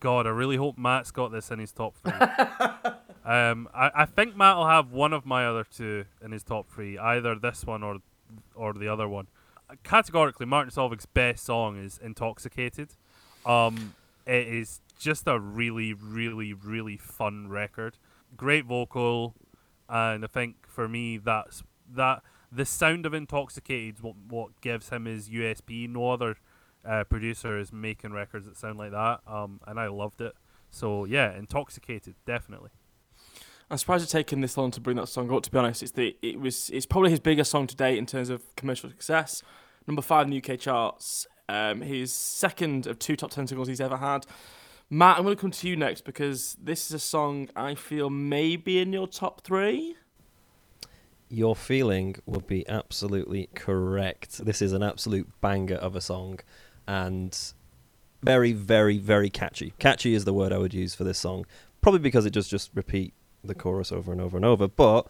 God, 0.00 0.26
I 0.26 0.30
really 0.30 0.56
hope 0.56 0.78
Matt's 0.78 1.10
got 1.10 1.32
this 1.32 1.50
in 1.50 1.58
his 1.58 1.72
top 1.72 1.96
three. 1.96 2.12
um, 3.24 3.68
I, 3.74 3.90
I 3.94 4.04
think 4.04 4.36
Matt 4.36 4.56
will 4.56 4.68
have 4.68 4.92
one 4.92 5.12
of 5.12 5.26
my 5.26 5.46
other 5.46 5.64
two 5.64 6.04
in 6.22 6.30
his 6.30 6.44
top 6.44 6.70
three, 6.70 6.96
either 6.96 7.34
this 7.34 7.64
one 7.64 7.82
or 7.82 7.98
or 8.54 8.74
the 8.74 8.86
other 8.88 9.08
one. 9.08 9.26
Categorically, 9.82 10.46
Martin 10.46 10.70
Solveig's 10.70 11.06
best 11.06 11.44
song 11.44 11.76
is 11.76 11.98
"Intoxicated." 12.02 12.90
Um, 13.44 13.94
it 14.26 14.46
is 14.46 14.80
just 14.98 15.26
a 15.26 15.38
really, 15.40 15.94
really, 15.94 16.52
really 16.52 16.96
fun 16.96 17.48
record. 17.48 17.96
Great 18.36 18.64
vocal, 18.64 19.34
and 19.88 20.24
I 20.24 20.28
think 20.28 20.66
for 20.66 20.88
me 20.88 21.18
that's 21.18 21.62
that 21.94 22.22
the 22.52 22.64
sound 22.64 23.06
of 23.06 23.14
"Intoxicated" 23.14 24.00
what 24.00 24.16
what 24.28 24.60
gives 24.60 24.90
him 24.90 25.06
his 25.06 25.28
USP. 25.28 25.88
No 25.88 26.10
other 26.10 26.36
uh, 26.84 27.04
producer 27.04 27.58
is 27.58 27.72
making 27.72 28.12
records 28.12 28.46
that 28.46 28.56
sound 28.56 28.78
like 28.78 28.92
that, 28.92 29.20
um, 29.26 29.60
and 29.66 29.78
I 29.78 29.88
loved 29.88 30.20
it. 30.20 30.34
So 30.70 31.04
yeah, 31.04 31.36
"Intoxicated" 31.36 32.14
definitely. 32.26 32.70
I'm 33.70 33.76
surprised 33.76 34.02
it's 34.02 34.12
taken 34.12 34.40
this 34.40 34.56
long 34.56 34.70
to 34.72 34.80
bring 34.80 34.96
that 34.96 35.08
song 35.08 35.30
up. 35.32 35.42
To 35.42 35.50
be 35.50 35.58
honest, 35.58 35.82
it's 35.82 35.92
the 35.92 36.16
it 36.22 36.40
was 36.40 36.70
it's 36.70 36.86
probably 36.86 37.10
his 37.10 37.20
biggest 37.20 37.50
song 37.50 37.66
to 37.66 37.76
date 37.76 37.98
in 37.98 38.06
terms 38.06 38.30
of 38.30 38.54
commercial 38.56 38.88
success. 38.88 39.42
Number 39.86 40.02
five 40.02 40.26
in 40.26 40.30
the 40.30 40.42
UK 40.42 40.58
charts. 40.58 41.26
Um, 41.50 41.80
his 41.80 42.12
second 42.12 42.86
of 42.86 42.98
two 42.98 43.16
top 43.16 43.30
ten 43.30 43.46
singles 43.46 43.68
he's 43.68 43.80
ever 43.80 43.96
had. 43.96 44.26
Matt, 44.90 45.18
I'm 45.18 45.24
going 45.24 45.36
to 45.36 45.40
come 45.40 45.50
to 45.50 45.68
you 45.68 45.76
next 45.76 46.04
because 46.04 46.56
this 46.62 46.86
is 46.86 46.92
a 46.92 46.98
song 46.98 47.50
I 47.54 47.74
feel 47.74 48.08
may 48.08 48.56
be 48.56 48.78
in 48.80 48.90
your 48.90 49.06
top 49.06 49.42
three. 49.42 49.96
Your 51.28 51.54
feeling 51.54 52.16
would 52.24 52.46
be 52.46 52.66
absolutely 52.66 53.50
correct. 53.54 54.42
This 54.46 54.62
is 54.62 54.72
an 54.72 54.82
absolute 54.82 55.28
banger 55.42 55.74
of 55.74 55.94
a 55.94 56.00
song, 56.00 56.40
and 56.86 57.38
very, 58.22 58.52
very, 58.54 58.96
very 58.96 59.28
catchy. 59.28 59.74
Catchy 59.78 60.14
is 60.14 60.24
the 60.24 60.32
word 60.32 60.54
I 60.54 60.58
would 60.58 60.72
use 60.72 60.94
for 60.94 61.04
this 61.04 61.18
song. 61.18 61.44
Probably 61.82 62.00
because 62.00 62.24
it 62.24 62.32
does 62.32 62.48
just 62.48 62.70
repeat 62.74 63.12
the 63.44 63.54
chorus 63.54 63.92
over 63.92 64.10
and 64.10 64.22
over 64.22 64.38
and 64.38 64.46
over. 64.46 64.68
But 64.68 65.06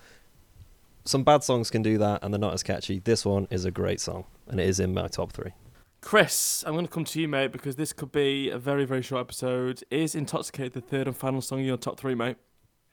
some 1.05 1.23
bad 1.23 1.45
songs 1.45 1.71
can 1.71 1.83
do 1.83 1.99
that, 1.99 2.25
and 2.25 2.35
they're 2.35 2.41
not 2.41 2.53
as 2.53 2.65
catchy. 2.65 2.99
This 2.99 3.25
one 3.25 3.47
is 3.49 3.65
a 3.65 3.71
great 3.71 4.01
song, 4.01 4.25
and 4.49 4.59
it 4.59 4.69
is 4.69 4.81
in 4.81 4.93
my 4.93 5.07
top 5.07 5.33
three. 5.33 5.53
Chris, 6.01 6.65
I'm 6.67 6.75
going 6.75 6.87
to 6.87 6.93
come 6.93 7.05
to 7.05 7.21
you, 7.21 7.29
mate, 7.29 7.53
because 7.53 7.77
this 7.77 7.93
could 7.93 8.13
be 8.13 8.51
a 8.51 8.59
very, 8.59 8.85
very 8.85 9.03
short 9.03 9.21
episode. 9.21 9.83
Is 9.91 10.15
Intoxicated 10.15 10.73
the 10.73 10.81
third 10.81 11.07
and 11.07 11.17
final 11.17 11.41
song 11.41 11.59
in 11.59 11.65
your 11.67 11.77
top 11.77 11.99
three, 11.99 12.15
mate? 12.15 12.37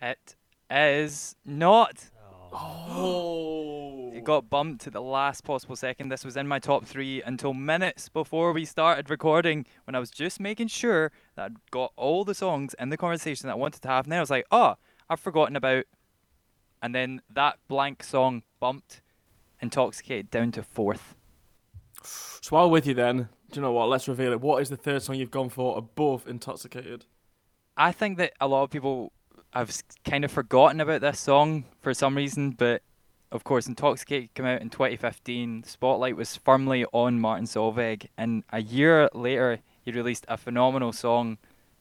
It 0.02 0.36
is 0.70 1.36
not. 1.46 2.10
Oh. 2.52 2.88
oh. 2.90 4.12
It 4.14 4.24
got 4.24 4.50
bumped 4.50 4.88
at 4.88 4.94
the 4.94 5.02
last 5.02 5.44
possible 5.44 5.76
second. 5.76 6.10
This 6.10 6.26
was 6.26 6.36
in 6.36 6.48
my 6.48 6.58
top 6.58 6.86
three 6.86 7.22
until 7.22 7.54
minutes 7.54 8.10
before 8.10 8.54
we 8.54 8.66
started 8.66 9.10
recording 9.10 9.66
when 9.86 9.94
I 9.94 10.00
was 10.00 10.10
just 10.10 10.40
making 10.40 10.70
sure 10.70 11.12
that 11.36 11.46
I'd 11.46 11.72
got 11.72 11.94
all 11.96 12.26
the 12.26 12.34
songs 12.34 12.76
in 12.80 12.90
the 12.90 12.98
conversation 12.98 13.48
that 13.48 13.54
I 13.54 13.58
wanted 13.58 13.82
to 13.84 13.88
have. 13.88 14.06
And 14.06 14.12
then 14.12 14.20
I 14.20 14.22
was 14.22 14.30
like, 14.32 14.46
oh, 14.52 14.76
I've 15.10 15.20
forgotten 15.20 15.56
about. 15.56 15.86
And 16.82 16.96
then 16.96 17.22
that 17.30 17.60
blank 17.68 18.04
song 18.04 18.44
bumped 18.60 19.02
Intoxicated 19.62 20.30
down 20.30 20.52
to 20.54 20.64
fourth. 20.64 21.16
So 22.46 22.58
while 22.58 22.70
with 22.70 22.86
you 22.86 22.94
then, 22.94 23.30
do 23.50 23.56
you 23.56 23.62
know 23.64 23.72
what? 23.72 23.90
Let's 23.90 24.08
reveal 24.08 24.32
it. 24.32 24.40
What 24.40 24.62
is 24.62 24.70
the 24.70 24.78
third 24.78 25.02
song 25.02 25.16
you've 25.16 25.32
gone 25.32 25.50
for 25.50 25.80
above 25.80 26.28
Intoxicated? 26.28 27.06
I 27.76 27.92
think 27.92 28.20
that 28.20 28.34
a 28.40 28.48
lot 28.48 28.62
of 28.62 28.70
people 28.70 29.14
have 29.52 29.76
kind 30.04 30.24
of 30.24 30.32
forgotten 30.32 30.80
about 30.80 31.02
this 31.02 31.20
song 31.20 31.66
for 31.82 31.92
some 31.96 32.16
reason, 32.16 32.52
but 32.52 32.84
of 33.32 33.44
course, 33.44 33.66
Intoxicated 33.66 34.32
came 34.36 34.46
out 34.46 34.62
in 34.62 34.70
2015. 34.70 35.64
Spotlight 35.64 36.18
was 36.18 36.36
firmly 36.36 36.86
on 36.94 37.20
Martin 37.20 37.48
Solveig, 37.48 38.10
and 38.16 38.44
a 38.52 38.62
year 38.62 39.10
later, 39.16 39.62
he 39.82 39.92
released 39.92 40.28
a 40.28 40.38
phenomenal 40.38 40.94
song 40.94 41.40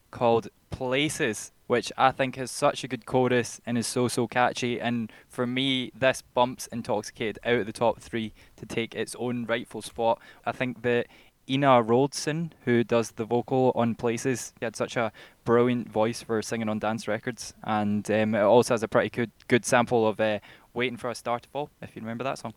called 0.09 0.47
Places, 0.71 1.51
which 1.67 1.91
I 1.97 2.11
think 2.11 2.37
is 2.37 2.51
such 2.51 2.83
a 2.83 2.87
good 2.87 3.05
chorus 3.05 3.59
and 3.65 3.77
is 3.77 3.87
so, 3.87 4.07
so 4.07 4.27
catchy. 4.27 4.79
And 4.79 5.11
for 5.27 5.47
me, 5.47 5.91
this 5.97 6.21
bumps 6.21 6.67
Intoxicated 6.67 7.39
out 7.45 7.59
of 7.59 7.65
the 7.65 7.73
top 7.73 7.99
three 7.99 8.33
to 8.57 8.65
take 8.65 8.95
its 8.95 9.15
own 9.17 9.45
rightful 9.45 9.81
spot. 9.81 10.21
I 10.45 10.51
think 10.51 10.81
that 10.83 11.07
Ina 11.49 11.83
Wroldsen, 11.83 12.51
who 12.65 12.83
does 12.83 13.11
the 13.11 13.25
vocal 13.25 13.71
on 13.75 13.95
Places, 13.95 14.53
he 14.59 14.65
had 14.65 14.75
such 14.75 14.97
a 14.97 15.11
brilliant 15.43 15.89
voice 15.89 16.21
for 16.23 16.41
singing 16.41 16.69
on 16.69 16.79
dance 16.79 17.07
records, 17.07 17.53
and 17.63 18.09
um, 18.09 18.33
it 18.33 18.41
also 18.41 18.73
has 18.73 18.83
a 18.83 18.87
pretty 18.87 19.09
good 19.09 19.31
good 19.47 19.63
sample 19.63 20.07
of 20.07 20.19
uh, 20.19 20.39
"Waiting 20.73 20.97
for 20.97 21.09
a 21.09 21.15
Star 21.15 21.39
to 21.39 21.49
Fall." 21.49 21.69
If 21.81 21.95
you 21.95 22.01
remember 22.01 22.23
that 22.23 22.39
song. 22.39 22.55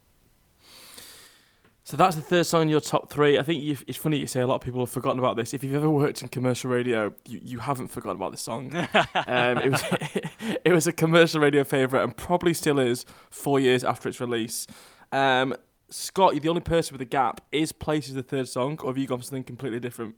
So 1.89 1.97
that's 1.97 2.17
the 2.17 2.21
third 2.21 2.45
song 2.45 2.61
in 2.65 2.69
your 2.69 2.83
top 2.83 3.09
three. 3.09 3.39
I 3.39 3.43
think 3.43 3.63
you've, 3.63 3.83
it's 3.87 3.97
funny 3.97 4.19
you 4.19 4.27
say 4.27 4.43
a 4.43 4.47
lot 4.47 4.57
of 4.57 4.61
people 4.61 4.81
have 4.81 4.91
forgotten 4.91 5.19
about 5.19 5.37
this. 5.37 5.55
If 5.55 5.65
you've 5.65 5.75
ever 5.75 5.89
worked 5.89 6.21
in 6.21 6.29
commercial 6.29 6.71
radio, 6.71 7.15
you, 7.25 7.41
you 7.43 7.59
haven't 7.61 7.89
forgotten 7.89 8.21
about 8.21 8.31
this 8.31 8.43
song. 8.43 8.77
um, 9.15 9.57
it 9.57 9.71
was 9.71 9.83
it 10.67 10.73
was 10.75 10.87
a 10.87 10.93
commercial 10.93 11.41
radio 11.41 11.65
favourite 11.65 12.05
and 12.05 12.15
probably 12.15 12.53
still 12.53 12.79
is 12.79 13.07
four 13.31 13.59
years 13.59 13.85
after 13.85 14.07
its 14.07 14.21
release. 14.21 14.67
Um, 15.13 15.57
Scott, 15.89 16.35
you're 16.35 16.43
the 16.43 16.51
only 16.51 16.61
person 16.61 16.93
with 16.93 17.01
a 17.01 17.07
gap. 17.07 17.41
Is 17.53 17.73
Places 17.73 18.13
the 18.13 18.23
third 18.23 18.49
song, 18.49 18.79
or 18.83 18.91
have 18.91 18.99
you 18.99 19.07
gone 19.07 19.21
for 19.21 19.25
something 19.25 19.45
completely 19.45 19.81
different? 19.81 20.15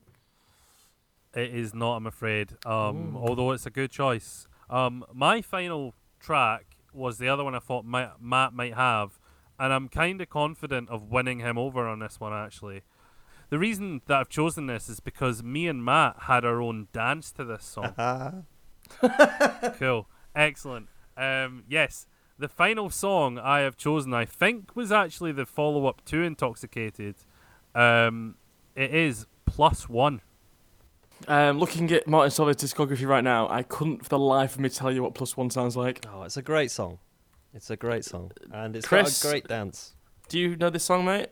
It 1.36 1.54
is 1.54 1.72
not, 1.72 1.94
I'm 1.98 2.06
afraid. 2.08 2.50
Um, 2.66 3.16
although 3.16 3.52
it's 3.52 3.66
a 3.66 3.70
good 3.70 3.92
choice. 3.92 4.48
Um, 4.68 5.04
my 5.12 5.40
final 5.40 5.94
track 6.18 6.64
was 6.92 7.18
the 7.18 7.28
other 7.28 7.44
one 7.44 7.54
I 7.54 7.60
thought 7.60 7.84
might, 7.84 8.10
Matt 8.20 8.54
might 8.54 8.74
have, 8.74 9.19
and 9.60 9.72
I'm 9.74 9.88
kind 9.88 10.20
of 10.20 10.30
confident 10.30 10.88
of 10.88 11.10
winning 11.10 11.40
him 11.40 11.58
over 11.58 11.86
on 11.86 11.98
this 11.98 12.18
one. 12.18 12.32
Actually, 12.32 12.80
the 13.50 13.58
reason 13.58 14.00
that 14.06 14.16
I've 14.16 14.28
chosen 14.30 14.66
this 14.66 14.88
is 14.88 15.00
because 15.00 15.42
me 15.42 15.68
and 15.68 15.84
Matt 15.84 16.16
had 16.22 16.44
our 16.44 16.62
own 16.62 16.88
dance 16.92 17.30
to 17.32 17.44
this 17.44 17.64
song. 17.64 17.94
cool, 19.78 20.08
excellent. 20.34 20.88
Um, 21.16 21.64
yes, 21.68 22.06
the 22.38 22.48
final 22.48 22.88
song 22.88 23.38
I 23.38 23.60
have 23.60 23.76
chosen, 23.76 24.14
I 24.14 24.24
think, 24.24 24.74
was 24.74 24.90
actually 24.90 25.32
the 25.32 25.46
follow-up 25.46 26.04
to 26.06 26.22
"Intoxicated." 26.22 27.16
Um, 27.74 28.36
it 28.74 28.94
is 28.94 29.26
plus 29.44 29.88
one. 29.88 30.22
Um, 31.28 31.58
looking 31.58 31.92
at 31.92 32.06
Martin 32.08 32.30
Solveig's 32.30 32.64
discography 32.64 33.06
right 33.06 33.22
now, 33.22 33.46
I 33.50 33.62
couldn't 33.62 34.04
for 34.04 34.08
the 34.08 34.18
life 34.18 34.54
of 34.54 34.60
me 34.60 34.70
tell 34.70 34.90
you 34.90 35.02
what 35.02 35.14
Plus 35.14 35.36
One 35.36 35.50
sounds 35.50 35.76
like. 35.76 36.04
Oh, 36.10 36.22
it's 36.22 36.38
a 36.38 36.42
great 36.42 36.70
song. 36.70 36.98
It's 37.52 37.70
a 37.70 37.76
great 37.76 38.04
song, 38.04 38.30
and 38.52 38.76
it's 38.76 38.86
Chris? 38.86 39.22
got 39.22 39.28
a 39.28 39.32
great 39.32 39.48
dance. 39.48 39.94
Do 40.28 40.38
you 40.38 40.56
know 40.56 40.70
this 40.70 40.84
song, 40.84 41.04
mate? 41.04 41.30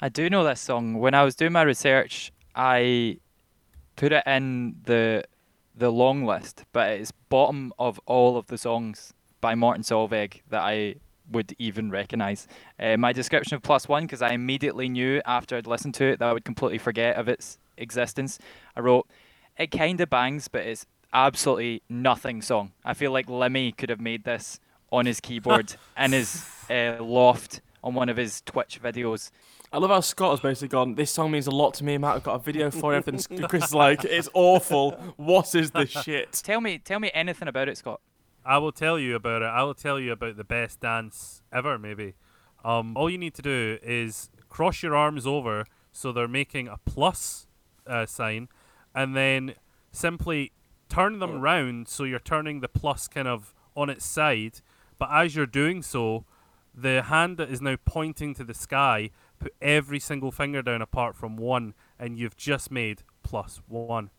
I 0.00 0.08
do 0.08 0.30
know 0.30 0.44
this 0.44 0.60
song. 0.60 0.94
When 0.98 1.12
I 1.12 1.24
was 1.24 1.34
doing 1.34 1.52
my 1.52 1.62
research, 1.62 2.32
I 2.54 3.18
put 3.96 4.12
it 4.12 4.22
in 4.26 4.76
the 4.84 5.24
the 5.74 5.90
long 5.90 6.24
list, 6.24 6.64
but 6.72 6.90
it's 6.90 7.10
bottom 7.10 7.72
of 7.78 7.98
all 8.06 8.36
of 8.36 8.46
the 8.46 8.58
songs 8.58 9.12
by 9.40 9.54
Martin 9.54 9.82
Solveig 9.82 10.42
that 10.50 10.60
I 10.62 10.96
would 11.30 11.54
even 11.58 11.90
recognise. 11.90 12.46
Uh, 12.78 12.96
my 12.96 13.12
description 13.12 13.54
of 13.56 13.62
Plus 13.62 13.88
One, 13.88 14.04
because 14.04 14.22
I 14.22 14.30
immediately 14.30 14.88
knew 14.88 15.20
after 15.24 15.56
I'd 15.56 15.66
listened 15.66 15.94
to 15.94 16.04
it 16.04 16.18
that 16.18 16.28
I 16.28 16.32
would 16.32 16.44
completely 16.44 16.78
forget 16.78 17.16
of 17.16 17.28
its 17.28 17.58
existence. 17.76 18.38
I 18.76 18.80
wrote, 18.80 19.08
"It 19.58 19.72
kind 19.72 20.00
of 20.00 20.10
bangs, 20.10 20.46
but 20.48 20.64
it's 20.64 20.86
absolutely 21.12 21.82
nothing 21.88 22.40
song. 22.40 22.72
I 22.84 22.94
feel 22.94 23.10
like 23.10 23.28
Lemmy 23.28 23.72
could 23.72 23.90
have 23.90 24.00
made 24.00 24.22
this 24.22 24.60
on 24.92 25.06
his 25.06 25.20
keyboard 25.20 25.74
in 25.98 26.12
his 26.12 26.44
uh, 26.68 26.96
loft 27.00 27.60
on 27.82 27.94
one 27.94 28.08
of 28.08 28.16
his 28.16 28.40
Twitch 28.42 28.80
videos." 28.82 29.30
I 29.72 29.78
love 29.78 29.90
how 29.90 30.00
Scott 30.00 30.32
has 30.32 30.40
basically 30.40 30.68
gone, 30.68 30.96
this 30.96 31.12
song 31.12 31.30
means 31.30 31.46
a 31.46 31.52
lot 31.52 31.74
to 31.74 31.84
me, 31.84 31.96
Matt. 31.96 32.16
I've 32.16 32.22
got 32.24 32.34
a 32.34 32.38
video 32.40 32.72
for 32.72 32.96
it. 32.96 33.06
And 33.06 33.24
Chris 33.48 33.66
is 33.66 33.74
like, 33.74 34.04
it's 34.04 34.28
awful. 34.34 34.92
What 35.16 35.54
is 35.54 35.70
this 35.70 35.90
shit? 35.90 36.32
Tell 36.32 36.60
me, 36.60 36.78
tell 36.78 36.98
me 36.98 37.12
anything 37.14 37.46
about 37.46 37.68
it, 37.68 37.78
Scott. 37.78 38.00
I 38.44 38.58
will 38.58 38.72
tell 38.72 38.98
you 38.98 39.14
about 39.14 39.42
it. 39.42 39.46
I 39.46 39.62
will 39.62 39.74
tell 39.74 40.00
you 40.00 40.10
about 40.10 40.36
the 40.36 40.42
best 40.42 40.80
dance 40.80 41.42
ever, 41.52 41.78
maybe. 41.78 42.14
Um, 42.64 42.96
all 42.96 43.08
you 43.08 43.18
need 43.18 43.34
to 43.34 43.42
do 43.42 43.78
is 43.80 44.28
cross 44.48 44.82
your 44.82 44.96
arms 44.96 45.24
over 45.24 45.66
so 45.92 46.10
they're 46.10 46.26
making 46.26 46.66
a 46.66 46.78
plus 46.84 47.46
uh, 47.86 48.06
sign, 48.06 48.48
and 48.94 49.16
then 49.16 49.54
simply 49.92 50.52
turn 50.88 51.18
them 51.18 51.40
round 51.40 51.88
so 51.88 52.04
you're 52.04 52.18
turning 52.18 52.60
the 52.60 52.68
plus 52.68 53.08
kind 53.08 53.28
of 53.28 53.54
on 53.76 53.88
its 53.88 54.04
side. 54.04 54.60
But 55.00 55.08
as 55.12 55.34
you're 55.34 55.46
doing 55.46 55.82
so, 55.82 56.26
the 56.74 57.02
hand 57.02 57.38
that 57.38 57.50
is 57.50 57.62
now 57.62 57.76
pointing 57.86 58.34
to 58.34 58.44
the 58.44 58.52
sky, 58.54 59.10
put 59.38 59.54
every 59.60 59.98
single 59.98 60.30
finger 60.30 60.60
down 60.60 60.82
apart 60.82 61.16
from 61.16 61.38
one, 61.38 61.72
and 61.98 62.18
you've 62.18 62.36
just 62.36 62.70
made 62.70 63.02
plus 63.22 63.62
one. 63.66 64.10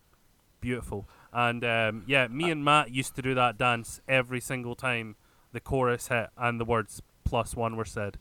Beautiful. 0.59 1.07
And 1.31 1.63
um, 1.63 2.03
yeah, 2.07 2.27
me 2.27 2.49
and 2.49 2.65
Matt 2.65 2.89
used 2.89 3.15
to 3.15 3.21
do 3.21 3.35
that 3.35 3.59
dance 3.59 4.01
every 4.07 4.41
single 4.41 4.75
time 4.75 5.15
the 5.53 5.59
chorus 5.59 6.07
hit 6.07 6.31
and 6.35 6.59
the 6.59 6.65
words 6.65 7.01
plus 7.23 7.55
one 7.55 7.75
were 7.75 7.85
said. 7.85 8.17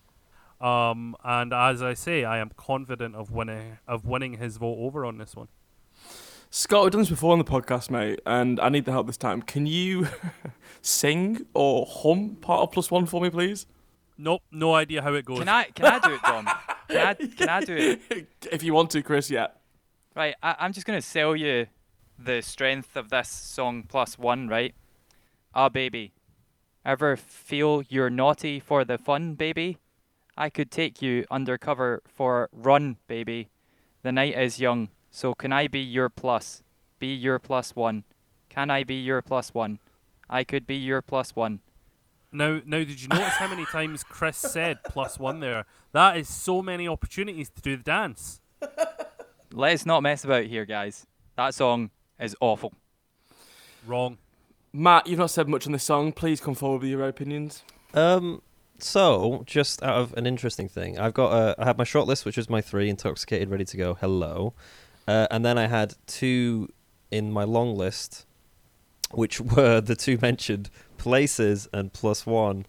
Um, 0.61 1.17
and 1.25 1.55
as 1.55 1.83
I 1.83 1.95
say, 1.95 2.25
I 2.25 2.39
am 2.39 2.51
confident 2.59 3.17
of 3.17 3.31
winning 3.31 3.79
of 3.89 4.05
winning 4.05 4.35
his 4.35 4.59
vote 4.59 4.77
over 4.79 5.07
on 5.07 5.17
this 5.17 5.35
one. 5.35 5.49
Scott, 6.53 6.83
we've 6.83 6.91
done 6.91 7.03
this 7.03 7.11
before 7.11 7.31
on 7.31 7.39
the 7.39 7.45
podcast, 7.45 7.91
mate, 7.91 8.19
and 8.27 8.59
I 8.59 8.71
need 8.71 8.85
the 8.85 8.91
help 8.91 9.07
this 9.07 9.17
time. 9.17 9.41
Can 9.41 9.67
you 9.67 10.09
sing 10.83 11.47
or 11.55 11.87
hum 11.89 12.39
part 12.41 12.63
of 12.63 12.73
Plus 12.73 12.91
One 12.91 13.07
for 13.07 13.21
me, 13.21 13.31
please? 13.31 13.67
Nope, 14.19 14.43
no 14.51 14.75
idea 14.75 15.01
how 15.01 15.15
it 15.15 15.25
goes. 15.25 15.39
Can 15.39 15.49
I, 15.49 15.65
can 15.67 15.87
I 15.87 15.99
do 16.01 16.13
it, 16.13 16.23
Dom? 16.23 16.49
Can 16.89 17.07
I, 17.07 17.15
can 17.15 17.49
I 17.49 17.61
do 17.61 17.77
it? 17.77 18.27
if 18.51 18.65
you 18.65 18.75
want 18.75 18.91
to, 18.91 19.03
Chris, 19.03 19.31
yeah. 19.31 19.47
Right, 20.17 20.35
I, 20.43 20.57
I'm 20.59 20.73
just 20.73 20.89
gonna 20.89 21.01
sell 21.01 21.37
you 21.37 21.69
the 22.19 22.41
strength 22.41 22.97
of 22.97 23.11
this 23.11 23.29
song 23.29 23.85
plus 23.89 24.19
one, 24.19 24.49
right? 24.49 24.75
Ah, 25.55 25.69
baby. 25.69 26.15
Ever 26.85 27.17
feel 27.17 27.85
you're 27.89 28.11
naughty 28.11 28.59
for 28.59 28.85
the 28.85 28.99
fun, 28.99 29.35
baby? 29.35 29.79
I 30.37 30.51
could 30.51 30.73
take 30.73 31.01
you 31.01 31.27
undercover 31.31 32.03
for 32.09 32.49
run, 32.53 32.97
baby. 33.07 33.51
The 34.03 34.11
night 34.11 34.37
is 34.37 34.59
young, 34.59 34.89
so 35.11 35.35
can 35.35 35.53
I 35.53 35.69
be 35.69 35.81
your 35.81 36.09
plus? 36.09 36.63
Be 36.99 37.09
your 37.15 37.39
plus 37.39 37.75
one. 37.75 38.05
Can 38.49 38.71
I 38.71 38.85
be 38.85 38.95
your 38.95 39.23
plus 39.23 39.55
one? 39.55 39.79
I 40.29 40.45
could 40.45 40.67
be 40.67 40.77
your 40.77 41.03
plus 41.03 41.35
one. 41.35 41.61
Now, 42.33 42.61
now, 42.65 42.79
did 42.79 43.03
you 43.03 43.09
notice 43.09 43.35
how 43.35 43.49
many 43.49 43.65
times 43.65 44.05
Chris 44.05 44.37
said 44.37 44.85
plus 44.85 45.19
one 45.19 45.41
there? 45.41 45.67
That 45.93 46.17
is 46.17 46.29
so 46.29 46.63
many 46.63 46.87
opportunities 46.87 47.51
to 47.51 47.61
do 47.61 47.77
the 47.77 47.83
dance. 47.83 48.41
Let's 49.53 49.85
not 49.85 50.05
mess 50.05 50.23
about 50.23 50.45
here, 50.45 50.65
guys. 50.65 51.07
That 51.37 51.55
song 51.55 51.91
is 52.21 52.37
awful. 52.41 52.73
Wrong. 53.85 54.19
Matt, 54.73 55.09
you've 55.09 55.19
not 55.19 55.31
said 55.31 55.49
much 55.49 55.67
on 55.67 55.73
this 55.73 55.83
song. 55.83 56.13
Please 56.13 56.41
come 56.41 56.55
forward 56.55 56.83
with 56.83 56.91
your 56.91 57.09
opinions. 57.09 57.65
Um, 57.95 58.43
so 58.79 59.43
just 59.45 59.83
out 59.83 59.97
of 59.97 60.13
an 60.15 60.27
interesting 60.27 60.69
thing, 60.69 61.01
I've 61.01 61.15
got 61.15 61.33
uh, 61.33 61.55
I 61.59 61.65
had 61.65 61.79
my 61.79 61.85
short 61.85 62.07
list, 62.07 62.25
which 62.25 62.37
was 62.37 62.49
my 62.49 62.61
three: 62.61 62.89
intoxicated, 62.89 63.51
ready 63.51 63.65
to 63.65 63.77
go, 63.77 63.95
hello, 63.95 64.55
uh, 65.07 65.27
and 65.31 65.45
then 65.45 65.59
I 65.59 65.67
had 65.67 65.95
two 66.07 66.69
in 67.11 67.33
my 67.33 67.45
long 67.45 67.77
list, 67.77 68.27
which 69.11 69.41
were 69.41 69.81
the 69.81 69.97
two 69.97 70.19
mentioned 70.21 70.71
places 70.99 71.69
and 71.73 71.93
plus 71.93 72.27
one. 72.27 72.67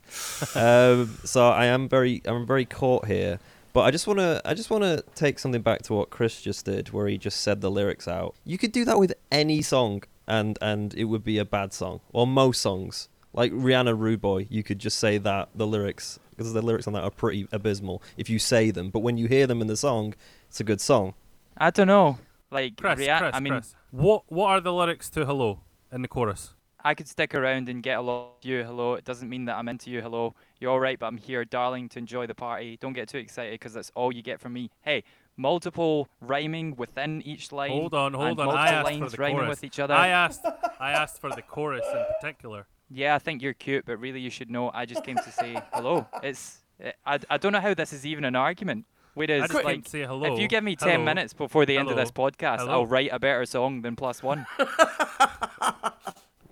um, 0.56 1.18
so 1.24 1.50
I 1.50 1.66
am 1.66 1.90
very 1.90 2.22
I'm 2.26 2.46
very 2.46 2.66
caught 2.66 3.06
here. 3.06 3.40
But 3.74 3.82
I 3.82 3.92
just 3.92 4.06
want 4.06 4.20
to 4.20 4.42
I 4.44 4.54
just 4.54 4.70
want 4.70 4.84
to 4.84 5.04
take 5.16 5.40
something 5.40 5.62
back 5.62 5.82
to 5.84 5.94
what 5.94 6.10
Chris 6.10 6.42
just 6.42 6.66
did 6.66 6.90
where 6.90 7.08
he 7.08 7.18
just 7.18 7.42
said 7.42 7.62
the 7.62 7.72
lyrics 7.72 8.08
out. 8.08 8.36
You 8.44 8.58
could 8.58 8.72
do 8.72 8.86
that 8.86 9.00
with 9.00 9.14
any 9.32 9.62
song 9.62 10.04
and 10.28 10.58
and 10.62 10.94
it 10.96 11.06
would 11.06 11.24
be 11.24 11.38
a 11.38 11.46
bad 11.46 11.74
song 11.74 12.02
or 12.12 12.28
most 12.28 12.62
songs. 12.62 13.08
Like 13.34 13.54
Rihanna 13.54 13.98
Rude 13.98 14.20
Boy, 14.20 14.48
you 14.50 14.62
could 14.62 14.80
just 14.80 14.98
say 14.98 15.18
that 15.20 15.50
the 15.56 15.66
lyrics 15.66 16.20
because 16.32 16.52
the 16.52 16.62
lyrics 16.62 16.88
on 16.88 16.94
that 16.94 17.04
are 17.04 17.12
pretty 17.12 17.48
abysmal 17.52 18.02
if 18.18 18.30
you 18.30 18.40
say 18.40 18.72
them, 18.72 18.90
but 18.90 19.00
when 19.00 19.18
you 19.18 19.28
hear 19.28 19.48
them 19.48 19.62
in 19.62 19.68
the 19.68 19.78
song, 19.78 20.16
it's 20.50 20.60
a 20.60 20.66
good 20.66 20.82
song. 20.82 21.14
I 21.58 21.70
don't 21.70 21.88
know. 21.88 22.18
Like, 22.50 22.78
Chris, 22.78 23.00
rea- 23.00 23.18
Chris, 23.18 23.32
I 23.36 23.40
mean, 23.40 23.54
Chris. 23.54 23.76
What 23.92 24.24
what 24.28 24.48
are 24.50 24.62
the 24.62 24.74
lyrics 24.74 25.10
to 25.12 25.26
Hello 25.26 25.60
in 25.92 26.02
the 26.02 26.08
chorus? 26.08 26.54
I 26.84 26.96
could 26.96 27.08
stick 27.08 27.36
around 27.36 27.70
and 27.70 27.84
get 27.84 27.98
a 28.00 28.02
lot 28.02 28.38
of 28.40 28.46
you, 28.46 28.64
hello. 28.64 28.96
It 28.96 29.06
doesn't 29.06 29.30
mean 29.30 29.46
that 29.46 29.56
I'm 29.56 29.68
into 29.68 29.92
you, 29.92 30.02
hello. 30.02 30.34
You're 30.60 30.72
alright, 30.72 30.98
but 30.98 31.06
I'm 31.08 31.18
here, 31.18 31.46
darling, 31.46 31.90
to 31.90 32.00
enjoy 32.00 32.26
the 32.26 32.34
party. 32.34 32.78
Don't 32.82 32.94
get 32.94 33.08
too 33.08 33.20
excited 33.20 33.54
because 33.54 33.74
that's 33.74 33.92
all 33.94 34.12
you 34.12 34.24
get 34.24 34.40
from 34.40 34.54
me. 34.54 34.72
Hey, 34.82 35.04
multiple 35.38 36.08
rhyming 36.22 36.76
within 36.76 37.22
each 37.22 37.52
line. 37.52 37.72
Hold 37.72 37.94
on, 37.94 38.14
hold 38.14 38.40
on. 38.40 38.48
multiple 38.48 38.52
I 38.52 38.70
asked 38.70 38.86
lines 38.86 39.04
for 39.04 39.10
the 39.10 39.22
rhyming 39.22 39.38
chorus. 39.38 39.50
with 39.50 39.64
each 39.64 39.80
other. 39.80 39.94
I 39.94 40.08
asked 40.08 40.46
I 40.80 40.92
asked 40.92 41.22
for 41.22 41.30
the 41.30 41.42
chorus 41.42 41.86
in 41.94 42.04
particular. 42.20 42.66
Yeah, 42.90 43.16
I 43.16 43.20
think 43.20 43.42
you're 43.42 43.54
cute, 43.54 43.86
but 43.86 43.98
really 43.98 44.20
you 44.20 44.30
should 44.30 44.50
know 44.50 44.72
I 44.74 44.86
just 44.86 45.04
came 45.04 45.18
to 45.18 45.32
say 45.32 45.62
hello. 45.74 46.08
It's 46.24 46.60
I, 47.06 47.20
I 47.30 47.38
don't 47.38 47.52
know 47.52 47.60
how 47.62 47.74
this 47.74 47.94
is 47.94 48.06
even 48.06 48.26
an 48.26 48.36
argument. 48.36 48.86
Whereas 49.14 49.44
I 49.44 49.48
just 49.48 49.64
like 49.66 49.88
say 49.88 50.02
hello. 50.06 50.34
if 50.34 50.40
you 50.40 50.48
give 50.48 50.64
me 50.64 50.76
10 50.76 51.04
minutes 51.04 51.34
before 51.34 51.66
the 51.66 51.78
end 51.78 51.90
of 51.90 51.98
this 51.98 52.12
podcast, 52.12 52.60
Hello. 52.60 52.72
I'll 52.72 52.86
write 52.86 53.10
a 53.12 53.20
better 53.20 53.46
song 53.46 53.82
than 53.82 53.96
plus 53.96 54.24
1. 54.24 54.46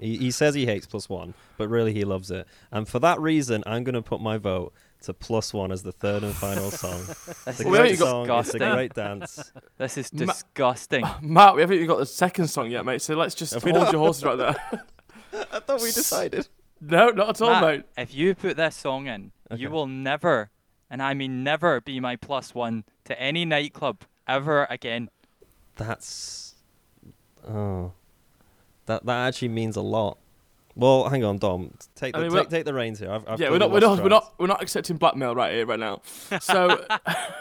He, 0.02 0.16
he 0.16 0.32
says 0.32 0.56
he 0.56 0.66
hates 0.66 0.86
plus 0.88 1.10
one, 1.10 1.34
but 1.58 1.68
really 1.68 1.92
he 1.94 2.06
loves 2.06 2.32
it. 2.32 2.48
And 2.72 2.88
for 2.88 3.00
that 3.00 3.20
reason, 3.20 3.64
I'm 3.66 3.84
going 3.84 3.96
to 3.96 4.02
put 4.02 4.22
my 4.22 4.38
vote 4.38 4.72
to 5.02 5.14
plus 5.14 5.54
one 5.54 5.74
as 5.74 5.84
the 5.84 5.92
third 5.92 6.24
and 6.24 6.34
final 6.34 6.72
song. 6.72 7.02
This 7.06 7.28
It's 7.48 7.60
a 7.60 7.64
is 7.64 7.66
Well, 7.66 7.82
great 7.82 7.92
you 7.92 7.98
got- 7.98 8.10
song. 8.28 8.40
It's 8.40 8.54
a 8.54 8.60
great 8.60 8.94
dance. 8.94 9.52
This 9.78 9.98
is 9.98 10.14
Ma- 10.14 10.28
disgusting. 10.28 11.04
Matt, 11.22 11.56
we 11.56 11.62
haven't 11.62 11.76
even 11.76 11.88
got 11.90 11.98
the 12.00 12.06
second 12.06 12.48
song 12.48 12.72
yet, 12.72 12.86
mate. 12.86 13.02
So 13.02 13.14
let's 13.16 13.36
just 13.36 13.54
Have 13.54 13.64
hold 13.64 13.92
your 13.92 14.00
horses 14.00 14.24
right 14.24 14.38
there. 14.38 14.56
I 15.52 15.60
thought 15.60 15.82
we 15.82 15.92
decided. 15.92 16.48
no, 16.80 17.10
not 17.10 17.30
at 17.32 17.42
all, 17.42 17.50
Matt, 17.50 17.64
mate. 17.64 17.84
If 17.98 18.16
you 18.16 18.36
put 18.36 18.56
this 18.56 18.78
song 18.78 19.08
in, 19.08 19.34
Okay. 19.52 19.62
you 19.62 19.70
will 19.70 19.88
never, 19.88 20.50
and 20.90 21.02
I 21.02 21.14
mean 21.14 21.44
never, 21.44 21.82
be 21.82 22.00
my 22.00 22.16
plus 22.16 22.56
one 22.56 22.84
to 23.06 23.20
any 23.20 23.46
nightclub 23.46 24.02
ever 24.28 24.66
again. 24.70 25.10
That's 25.76 26.56
oh, 27.48 27.94
that 28.86 29.06
that 29.06 29.28
actually 29.28 29.50
means 29.50 29.76
a 29.76 29.82
lot. 29.82 30.18
Well, 30.76 31.10
hang 31.10 31.26
on, 31.26 31.38
Dom. 31.38 31.74
Take 31.96 32.16
I 32.16 32.22
the 32.22 32.30
mean, 32.30 32.38
take, 32.38 32.50
take 32.50 32.66
the 32.66 32.74
reins 32.74 33.00
here. 33.00 33.12
I've, 33.12 33.28
I've 33.28 33.40
yeah, 33.40 33.50
we're 33.50 33.58
not, 33.58 33.72
we're 33.72 33.80
not, 33.80 34.02
we're 34.02 34.10
not, 34.10 34.34
we're 34.38 34.48
not 34.48 34.62
accepting 34.64 34.96
blackmail 34.96 35.36
right 35.36 35.54
here, 35.54 35.66
right 35.66 35.80
now. 35.80 36.02
So 36.42 36.86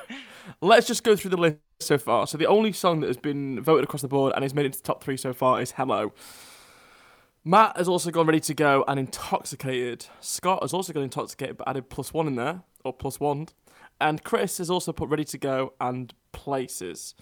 let's 0.61 0.87
just 0.87 1.05
go 1.05 1.15
through 1.15 1.31
the 1.31 1.37
list 1.37 1.59
so 1.79 1.99
far. 1.99 2.27
So 2.27 2.37
the 2.37 2.47
only 2.47 2.73
song 2.73 3.01
that 3.01 3.07
has 3.07 3.17
been 3.17 3.61
voted 3.63 3.85
across 3.85 4.03
the 4.03 4.09
board 4.09 4.33
and 4.35 4.43
has 4.43 4.55
made 4.55 4.63
it 4.63 4.67
into 4.67 4.79
the 4.79 4.85
top 4.85 5.05
three 5.05 5.17
so 5.17 5.33
far 5.33 5.61
is 5.61 5.73
"Hello." 5.73 6.13
Matt 7.45 7.77
has 7.77 7.89
also 7.89 8.11
gone 8.11 8.27
ready 8.27 8.41
to 8.41 8.55
go 8.55 8.85
and 8.89 8.99
intoxicated. 8.99 10.07
Scott 10.21 10.63
has 10.63 10.75
also 10.75 10.93
gone 10.93 11.05
intoxicated 11.05 11.57
but 11.57 11.69
added 11.69 11.89
plus 11.89 12.13
one 12.13 12.27
in 12.27 12.35
there 12.35 12.63
or 12.85 12.93
plus 12.93 13.21
one, 13.21 13.49
and 14.01 14.23
Chris 14.23 14.59
has 14.59 14.71
also 14.71 14.93
put 14.93 15.09
ready 15.09 15.25
to 15.25 15.39
go 15.39 15.75
and 15.81 16.15
places. 16.33 17.15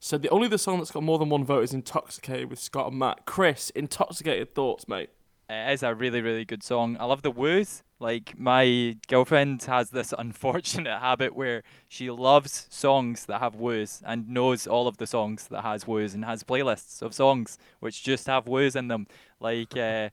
So 0.00 0.18
the 0.18 0.30
only 0.30 0.48
the 0.48 0.58
song 0.58 0.78
that's 0.78 0.90
got 0.90 1.04
more 1.04 1.18
than 1.18 1.28
one 1.28 1.44
vote 1.44 1.62
is 1.62 1.72
intoxicated 1.72 2.50
with 2.50 2.58
Scott 2.58 2.88
and 2.88 2.98
Matt. 2.98 3.24
Chris, 3.24 3.70
intoxicated 3.70 4.54
thoughts, 4.54 4.88
mate. 4.88 5.10
It 5.48 5.72
is 5.72 5.82
a 5.82 5.94
really, 5.94 6.20
really 6.20 6.44
good 6.44 6.62
song. 6.62 6.96
I 6.98 7.04
love 7.04 7.22
the 7.22 7.30
woos. 7.30 7.82
Like 8.00 8.36
my 8.36 8.96
girlfriend 9.06 9.62
has 9.64 9.90
this 9.90 10.12
unfortunate 10.18 10.98
habit 10.98 11.36
where 11.36 11.62
she 11.88 12.10
loves 12.10 12.66
songs 12.70 13.26
that 13.26 13.38
have 13.40 13.54
woos 13.54 14.02
and 14.04 14.28
knows 14.28 14.66
all 14.66 14.88
of 14.88 14.96
the 14.96 15.06
songs 15.06 15.46
that 15.48 15.62
has 15.62 15.86
woos 15.86 16.14
and 16.14 16.24
has 16.24 16.42
playlists 16.42 17.00
of 17.00 17.14
songs 17.14 17.58
which 17.78 18.02
just 18.02 18.26
have 18.26 18.48
woos 18.48 18.74
in 18.74 18.88
them. 18.88 19.06
Like 19.38 19.76
uh, 19.76 20.08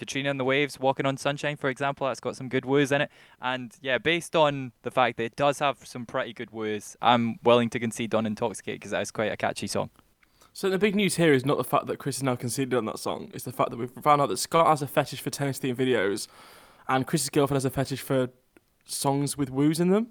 Katrina 0.00 0.30
and 0.30 0.40
the 0.40 0.44
Waves, 0.44 0.80
Walking 0.80 1.04
on 1.04 1.16
Sunshine, 1.18 1.56
for 1.56 1.68
example, 1.68 2.06
that's 2.06 2.20
got 2.20 2.34
some 2.34 2.48
good 2.48 2.64
woos 2.64 2.90
in 2.90 3.02
it. 3.02 3.10
And 3.40 3.76
yeah, 3.82 3.98
based 3.98 4.34
on 4.34 4.72
the 4.82 4.90
fact 4.90 5.18
that 5.18 5.24
it 5.24 5.36
does 5.36 5.58
have 5.58 5.86
some 5.86 6.06
pretty 6.06 6.32
good 6.32 6.50
woos, 6.50 6.96
I'm 7.02 7.38
willing 7.44 7.68
to 7.70 7.78
concede 7.78 8.14
on 8.14 8.24
Intoxicate 8.24 8.76
because 8.76 8.92
that 8.92 9.02
is 9.02 9.10
quite 9.10 9.30
a 9.30 9.36
catchy 9.36 9.66
song. 9.66 9.90
So 10.54 10.70
the 10.70 10.78
big 10.78 10.96
news 10.96 11.16
here 11.16 11.32
is 11.32 11.44
not 11.44 11.58
the 11.58 11.64
fact 11.64 11.86
that 11.86 11.98
Chris 11.98 12.16
is 12.16 12.22
now 12.22 12.34
conceded 12.34 12.74
on 12.74 12.86
that 12.86 12.98
song. 12.98 13.30
It's 13.34 13.44
the 13.44 13.52
fact 13.52 13.70
that 13.70 13.76
we've 13.76 13.90
found 13.90 14.22
out 14.22 14.30
that 14.30 14.38
Scott 14.38 14.66
has 14.66 14.82
a 14.82 14.86
fetish 14.86 15.20
for 15.20 15.30
tennis 15.30 15.58
theme 15.58 15.76
videos, 15.76 16.26
and 16.88 17.06
Chris's 17.06 17.28
girlfriend 17.28 17.56
has 17.56 17.66
a 17.66 17.70
fetish 17.70 18.00
for 18.00 18.30
songs 18.86 19.36
with 19.36 19.50
woos 19.50 19.78
in 19.78 19.90
them. 19.90 20.08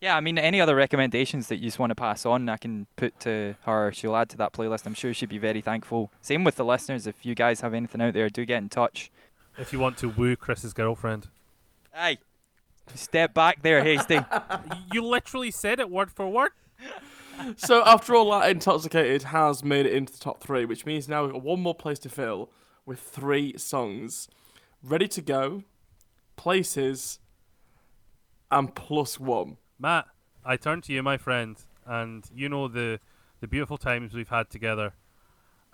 Yeah, 0.00 0.14
I 0.14 0.20
mean, 0.20 0.36
any 0.36 0.60
other 0.60 0.76
recommendations 0.76 1.48
that 1.48 1.56
you 1.56 1.64
just 1.64 1.78
want 1.78 1.90
to 1.90 1.94
pass 1.94 2.26
on, 2.26 2.48
I 2.50 2.58
can 2.58 2.86
put 2.96 3.18
to 3.20 3.56
her. 3.62 3.90
She'll 3.92 4.14
add 4.14 4.28
to 4.30 4.36
that 4.36 4.52
playlist. 4.52 4.84
I'm 4.86 4.94
sure 4.94 5.14
she'd 5.14 5.30
be 5.30 5.38
very 5.38 5.62
thankful. 5.62 6.12
Same 6.20 6.44
with 6.44 6.56
the 6.56 6.64
listeners. 6.64 7.06
If 7.06 7.24
you 7.24 7.34
guys 7.34 7.62
have 7.62 7.72
anything 7.72 8.02
out 8.02 8.12
there, 8.12 8.28
do 8.28 8.44
get 8.44 8.58
in 8.58 8.68
touch. 8.68 9.10
If 9.56 9.72
you 9.72 9.78
want 9.78 9.96
to 9.98 10.10
woo 10.10 10.36
Chris's 10.36 10.74
girlfriend. 10.74 11.28
Hey, 11.94 12.18
step 12.94 13.32
back 13.32 13.62
there, 13.62 13.82
Hasty. 13.82 14.20
you 14.92 15.02
literally 15.02 15.50
said 15.50 15.80
it 15.80 15.88
word 15.88 16.10
for 16.10 16.28
word. 16.28 16.50
so 17.56 17.82
after 17.86 18.14
all 18.14 18.30
that, 18.32 18.50
Intoxicated 18.50 19.24
has 19.24 19.64
made 19.64 19.86
it 19.86 19.94
into 19.94 20.12
the 20.12 20.18
top 20.18 20.42
three, 20.42 20.66
which 20.66 20.84
means 20.84 21.08
now 21.08 21.24
we've 21.24 21.32
got 21.32 21.42
one 21.42 21.60
more 21.60 21.74
place 21.74 21.98
to 22.00 22.10
fill 22.10 22.50
with 22.84 23.00
three 23.00 23.56
songs. 23.56 24.28
Ready 24.82 25.08
to 25.08 25.22
go, 25.22 25.62
places, 26.36 27.18
and 28.50 28.74
plus 28.74 29.18
one. 29.18 29.56
Matt, 29.78 30.06
I 30.44 30.56
turn 30.56 30.80
to 30.82 30.92
you, 30.92 31.02
my 31.02 31.16
friend, 31.16 31.56
and 31.84 32.24
you 32.34 32.48
know 32.48 32.68
the 32.68 33.00
the 33.40 33.46
beautiful 33.48 33.76
times 33.76 34.14
we've 34.14 34.28
had 34.28 34.48
together 34.48 34.94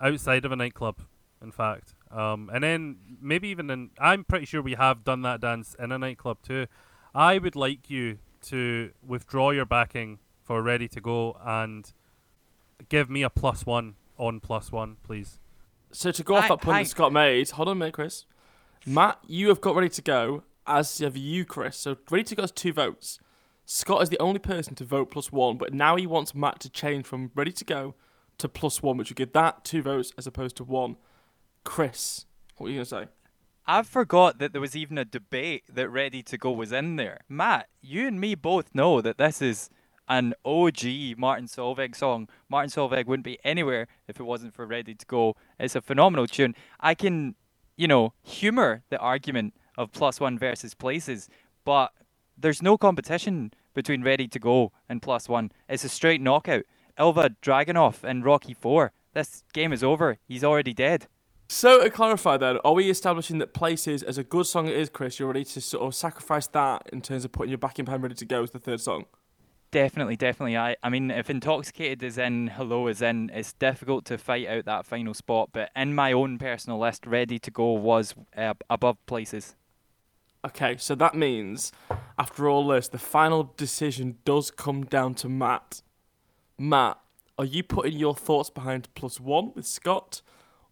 outside 0.01 0.43
of 0.45 0.51
a 0.51 0.55
nightclub, 0.55 0.99
in 1.41 1.51
fact. 1.51 1.95
Um, 2.11 2.49
and 2.53 2.63
then 2.63 2.97
maybe 3.21 3.47
even 3.47 3.69
in, 3.69 3.91
I'm 3.97 4.23
pretty 4.25 4.45
sure 4.45 4.61
we 4.61 4.73
have 4.73 5.03
done 5.03 5.21
that 5.21 5.39
dance 5.39 5.75
in 5.79 5.91
a 5.91 5.97
nightclub 5.97 6.39
too. 6.43 6.67
I 7.15 7.37
would 7.37 7.55
like 7.55 7.89
you 7.89 8.17
to 8.43 8.91
withdraw 9.05 9.51
your 9.51 9.65
backing 9.65 10.19
for 10.41 10.61
Ready 10.61 10.87
to 10.89 10.99
Go 11.01 11.37
and 11.43 11.91
give 12.89 13.09
me 13.09 13.23
a 13.23 13.29
plus 13.29 13.65
one 13.65 13.95
on 14.17 14.41
plus 14.41 14.71
one, 14.71 14.97
please. 15.03 15.39
So 15.91 16.11
to 16.11 16.23
go 16.23 16.35
off 16.35 16.43
Hi- 16.43 16.47
that 16.49 16.61
point 16.61 16.75
hi. 16.75 16.83
that 16.83 16.89
Scott 16.89 17.13
made, 17.13 17.49
hold 17.51 17.69
on 17.69 17.77
a 17.77 17.79
minute, 17.79 17.93
Chris. 17.93 18.25
Matt, 18.85 19.19
you 19.25 19.47
have 19.47 19.61
got 19.61 19.75
ready 19.75 19.89
to 19.89 20.01
go, 20.01 20.43
as 20.67 20.97
have 20.97 21.15
you, 21.15 21.45
Chris. 21.45 21.77
So 21.77 21.95
ready 22.11 22.25
to 22.25 22.35
go 22.35 22.43
has 22.43 22.51
two 22.51 22.73
votes. 22.73 23.19
Scott 23.65 24.01
is 24.03 24.09
the 24.09 24.19
only 24.19 24.39
person 24.39 24.75
to 24.75 24.85
vote 24.85 25.09
plus 25.11 25.31
one, 25.31 25.57
but 25.57 25.73
now 25.73 25.95
he 25.95 26.05
wants 26.05 26.35
Matt 26.35 26.59
to 26.61 26.69
change 26.69 27.05
from 27.05 27.31
ready 27.33 27.51
to 27.51 27.65
go 27.65 27.95
to 28.37 28.49
plus 28.49 28.81
one, 28.81 28.97
which 28.97 29.09
would 29.09 29.17
give 29.17 29.33
that 29.33 29.63
two 29.63 29.81
votes 29.81 30.11
as 30.17 30.27
opposed 30.27 30.57
to 30.57 30.63
one. 30.63 30.97
Chris, 31.63 32.25
what 32.57 32.67
are 32.67 32.69
you 32.69 32.77
gonna 32.77 32.85
say? 32.85 33.07
I 33.65 33.83
forgot 33.83 34.39
that 34.39 34.51
there 34.51 34.61
was 34.61 34.75
even 34.75 34.97
a 34.97 35.05
debate 35.05 35.63
that 35.73 35.87
Ready 35.87 36.21
to 36.23 36.37
Go 36.37 36.51
was 36.51 36.73
in 36.73 36.97
there. 36.97 37.21
Matt, 37.29 37.69
you 37.81 38.07
and 38.07 38.19
me 38.19 38.35
both 38.35 38.75
know 38.75 38.99
that 38.99 39.17
this 39.17 39.41
is 39.41 39.69
an 40.09 40.33
OG 40.43 41.17
Martin 41.17 41.47
Solveig 41.47 41.95
song. 41.95 42.27
Martin 42.49 42.69
Solveig 42.69 43.05
wouldn't 43.05 43.23
be 43.23 43.39
anywhere 43.45 43.87
if 44.09 44.19
it 44.19 44.23
wasn't 44.23 44.53
for 44.53 44.65
Ready 44.65 44.93
to 44.93 45.05
Go. 45.05 45.37
It's 45.57 45.77
a 45.77 45.81
phenomenal 45.81 46.27
tune. 46.27 46.55
I 46.81 46.93
can, 46.93 47.35
you 47.77 47.87
know, 47.87 48.13
humor 48.21 48.83
the 48.89 48.97
argument 48.97 49.53
of 49.77 49.93
plus 49.93 50.19
one 50.19 50.37
versus 50.37 50.73
places, 50.73 51.29
but 51.63 51.93
there's 52.37 52.61
no 52.61 52.77
competition 52.77 53.51
between 53.73 54.03
Ready 54.03 54.27
to 54.27 54.39
Go 54.39 54.71
and 54.87 55.01
plus 55.01 55.27
one. 55.27 55.51
It's 55.67 55.83
a 55.83 55.89
straight 55.89 56.21
knockout. 56.21 56.63
Elva 56.97 57.31
Dragunov 57.41 58.03
and 58.03 58.23
Rocky 58.23 58.53
Four 58.53 58.91
this 59.13 59.43
game 59.53 59.71
is 59.71 59.83
over. 59.83 60.17
He's 60.27 60.43
already 60.43 60.73
dead. 60.73 61.07
So 61.47 61.83
to 61.83 61.89
clarify, 61.89 62.37
then, 62.37 62.57
are 62.65 62.73
we 62.73 62.89
establishing 62.89 63.37
that 63.39 63.53
places, 63.53 64.01
as 64.01 64.17
a 64.17 64.23
good 64.23 64.47
song 64.47 64.67
it 64.67 64.75
is, 64.75 64.89
Chris, 64.89 65.19
you're 65.19 65.27
ready 65.27 65.43
to 65.45 65.61
sort 65.61 65.83
of 65.83 65.93
sacrifice 65.93 66.47
that 66.47 66.89
in 66.91 67.01
terms 67.01 67.25
of 67.25 67.31
putting 67.31 67.49
your 67.49 67.59
backing 67.59 67.85
band 67.85 68.01
ready 68.01 68.15
to 68.15 68.25
go 68.25 68.41
as 68.41 68.51
the 68.51 68.59
third 68.59 68.81
song? 68.81 69.05
Definitely, 69.69 70.15
definitely. 70.15 70.57
I, 70.57 70.75
I 70.81 70.89
mean, 70.89 71.11
if 71.11 71.29
Intoxicated 71.29 72.01
is 72.01 72.17
in, 72.17 72.47
Hello 72.47 72.87
is 72.87 73.01
in, 73.01 73.29
it's 73.33 73.53
difficult 73.53 74.05
to 74.05 74.17
fight 74.17 74.47
out 74.47 74.65
that 74.65 74.85
final 74.85 75.13
spot. 75.13 75.49
But 75.51 75.69
in 75.75 75.93
my 75.93 76.11
own 76.11 76.37
personal 76.37 76.79
list, 76.79 77.05
Ready 77.05 77.39
to 77.39 77.51
Go 77.51 77.73
was 77.73 78.15
uh, 78.35 78.53
above 78.69 79.03
Places. 79.05 79.55
Okay, 80.45 80.75
so 80.77 80.93
that 80.95 81.15
means, 81.15 81.71
after 82.19 82.49
all 82.49 82.67
this, 82.67 82.89
the 82.89 82.97
final 82.97 83.53
decision 83.55 84.17
does 84.25 84.51
come 84.51 84.83
down 84.85 85.13
to 85.15 85.29
Matt. 85.29 85.81
Matt, 86.57 86.97
are 87.37 87.45
you 87.45 87.63
putting 87.63 87.97
your 87.97 88.13
thoughts 88.13 88.49
behind 88.49 88.89
plus 88.93 89.19
one 89.19 89.53
with 89.55 89.65
Scott, 89.65 90.21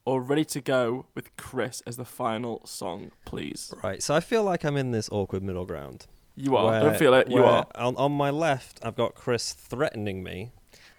or 0.03 0.21
ready 0.21 0.43
to 0.45 0.59
go 0.61 1.05
with 1.15 1.35
Chris 1.37 1.81
as 1.87 1.95
the 1.95 2.03
final 2.05 2.61
song, 2.65 3.11
please? 3.25 3.73
Right, 3.81 4.03
so 4.03 4.13
I 4.13 4.19
feel 4.19 4.43
like 4.43 4.65
I'm 4.65 4.75
in 4.75 4.91
this 4.91 5.07
awkward 5.11 5.41
middle 5.43 5.65
ground. 5.65 6.05
You 6.35 6.55
are. 6.57 6.65
where- 6.71 6.81
Don't 6.81 6.97
feel 6.97 7.13
it. 7.13 7.29
You 7.31 7.43
are. 7.45 7.65
On, 7.75 7.95
on 7.95 8.11
my 8.11 8.29
left, 8.29 8.79
I've 8.83 8.95
got 8.95 9.15
Chris 9.15 9.53
threatening 9.53 10.21
me, 10.21 10.51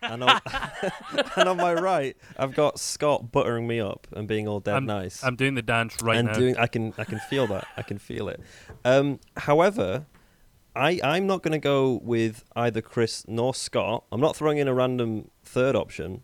and 0.03 0.25
on, 0.25 0.41
and 1.37 1.49
on 1.49 1.57
my 1.57 1.75
right, 1.75 2.17
I've 2.37 2.55
got 2.55 2.79
Scott 2.79 3.33
buttering 3.33 3.67
me 3.67 3.81
up 3.81 4.07
and 4.13 4.27
being 4.29 4.49
all 4.49 4.61
dead 4.61 4.77
I'm, 4.77 4.87
nice. 4.87 5.23
I'm 5.23 5.37
doing 5.37 5.55
the 5.55 5.63
dance 5.63 6.03
right 6.03 6.17
and 6.19 6.29
now. 6.29 6.35
doing, 6.35 6.57
I 6.57 6.67
can, 6.67 6.93
I 6.99 7.05
can 7.05 7.19
feel 7.19 7.47
that. 7.49 7.67
I 7.77 7.83
can 7.83 7.99
feel 7.99 8.29
it. 8.29 8.41
Um, 8.85 9.21
however, 9.37 10.07
I, 10.75 11.01
I'm 11.05 11.27
not 11.27 11.43
going 11.43 11.53
to 11.53 11.59
go 11.59 12.01
with 12.03 12.45
either 12.57 12.81
Chris 12.81 13.25
nor 13.29 13.55
Scott. 13.55 14.05
I'm 14.11 14.21
not 14.21 14.37
throwing 14.37 14.59
in 14.59 14.69
a 14.69 14.75
random 14.75 15.31
third 15.45 15.77
option. 15.77 16.23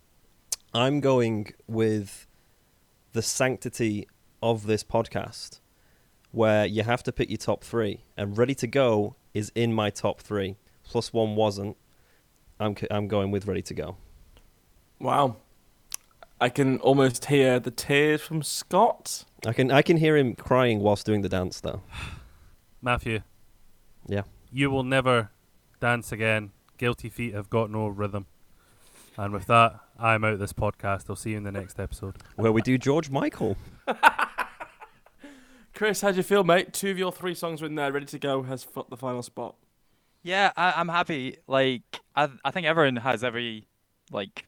I'm 0.73 1.01
going 1.01 1.53
with 1.67 2.27
the 3.13 3.23
sanctity 3.23 4.07
of 4.43 4.67
this 4.67 4.85
podcast, 4.85 5.61
where 6.31 6.65
you 6.67 6.83
have 6.83 7.03
to 7.05 7.13
pick 7.13 7.31
your 7.31 7.39
top 7.39 7.65
three, 7.65 8.05
and 8.17 8.37
Ready 8.37 8.55
to 8.57 8.67
Go 8.67 9.17
is 9.35 9.51
in 9.55 9.73
my 9.73 9.91
top 9.91 10.21
three. 10.21 10.57
Plus 10.85 11.13
one 11.13 11.37
wasn't. 11.37 11.77
I'm, 12.61 12.77
c- 12.77 12.87
I'm 12.91 13.09
going 13.09 13.31
with 13.31 13.47
Ready 13.47 13.63
to 13.63 13.75
Go. 13.75 13.97
Wow. 15.01 15.37
I 16.41 16.49
can 16.49 16.79
almost 16.81 17.27
hear 17.27 17.59
the 17.59 17.71
tears 17.71 18.21
from 18.23 18.43
Scott. 18.43 19.25
I 19.47 19.53
can, 19.53 19.71
I 19.71 19.83
can 19.83 19.97
hear 19.97 20.17
him 20.17 20.35
crying 20.35 20.81
whilst 20.81 21.05
doing 21.07 21.23
the 21.23 21.29
dance, 21.29 21.61
though. 21.61 21.83
Matthew, 22.83 23.21
Yeah. 24.07 24.23
you 24.53 24.71
will 24.71 24.85
never 24.85 25.31
dance 25.81 26.13
again. 26.13 26.53
Guilty 26.79 27.09
feet 27.09 27.35
have 27.35 27.51
got 27.51 27.71
no 27.71 27.89
rhythm. 27.89 28.27
And 29.17 29.33
with 29.33 29.47
that, 29.47 29.81
I'm 29.99 30.23
out 30.25 30.39
this 30.39 30.53
podcast. 30.53 31.07
I'll 31.11 31.17
see 31.17 31.31
you 31.31 31.39
in 31.39 31.43
the 31.43 31.51
next 31.51 31.81
episode. 31.81 32.17
Where 32.37 32.53
we 32.53 32.63
do 32.63 32.79
George 32.79 33.11
Michael. 33.11 33.57
Chris, 35.75 36.01
how 36.01 36.11
do 36.11 36.17
you 36.17 36.23
feel, 36.23 36.45
mate? 36.45 36.73
Two 36.73 36.91
of 36.91 36.99
your 36.99 37.13
three 37.13 37.35
songs 37.35 37.63
are 37.63 37.67
in 37.67 37.75
there, 37.75 37.93
ready 37.93 38.07
to 38.07 38.19
go, 38.19 38.43
has 38.45 38.65
got 38.65 38.91
the 38.91 38.97
final 38.97 39.23
spot. 39.23 39.55
Yeah, 40.23 40.53
I, 40.57 40.75
I'm 40.77 40.89
happy. 40.89 41.39
Like, 41.47 41.83
I, 42.15 42.29
I 42.45 42.51
think 42.51 42.67
everyone 42.67 42.97
has 42.97 43.23
every 43.25 43.67
like 44.11 44.47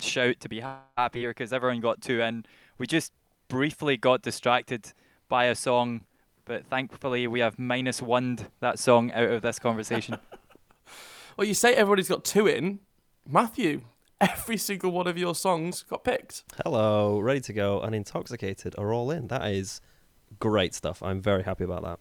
shout 0.00 0.40
to 0.40 0.48
be 0.48 0.60
ha- 0.60 0.80
happy 0.96 1.20
here 1.20 1.30
because 1.30 1.52
everyone 1.52 1.80
got 1.80 2.00
two 2.00 2.20
in. 2.20 2.44
We 2.78 2.86
just 2.86 3.12
briefly 3.48 3.96
got 3.96 4.22
distracted 4.22 4.92
by 5.28 5.46
a 5.46 5.54
song, 5.54 6.02
but 6.44 6.66
thankfully 6.66 7.26
we 7.26 7.40
have 7.40 7.58
minus 7.58 8.00
one 8.00 8.38
that 8.60 8.78
song 8.78 9.12
out 9.12 9.30
of 9.30 9.42
this 9.42 9.58
conversation. 9.58 10.18
Well, 11.36 11.46
you 11.48 11.54
say 11.54 11.72
everybody's 11.74 12.08
got 12.08 12.22
two 12.22 12.46
in. 12.46 12.80
Matthew, 13.26 13.80
every 14.20 14.58
single 14.58 14.90
one 14.90 15.06
of 15.06 15.16
your 15.16 15.34
songs 15.34 15.84
got 15.88 16.04
picked. 16.04 16.44
Hello, 16.62 17.18
ready 17.18 17.40
to 17.40 17.54
go, 17.54 17.80
and 17.80 17.94
intoxicated 17.94 18.74
are 18.76 18.92
all 18.92 19.10
in. 19.10 19.28
That 19.28 19.50
is 19.50 19.80
great 20.38 20.74
stuff. 20.74 21.02
I'm 21.02 21.22
very 21.22 21.42
happy 21.44 21.64
about 21.64 21.82
that. 21.84 21.98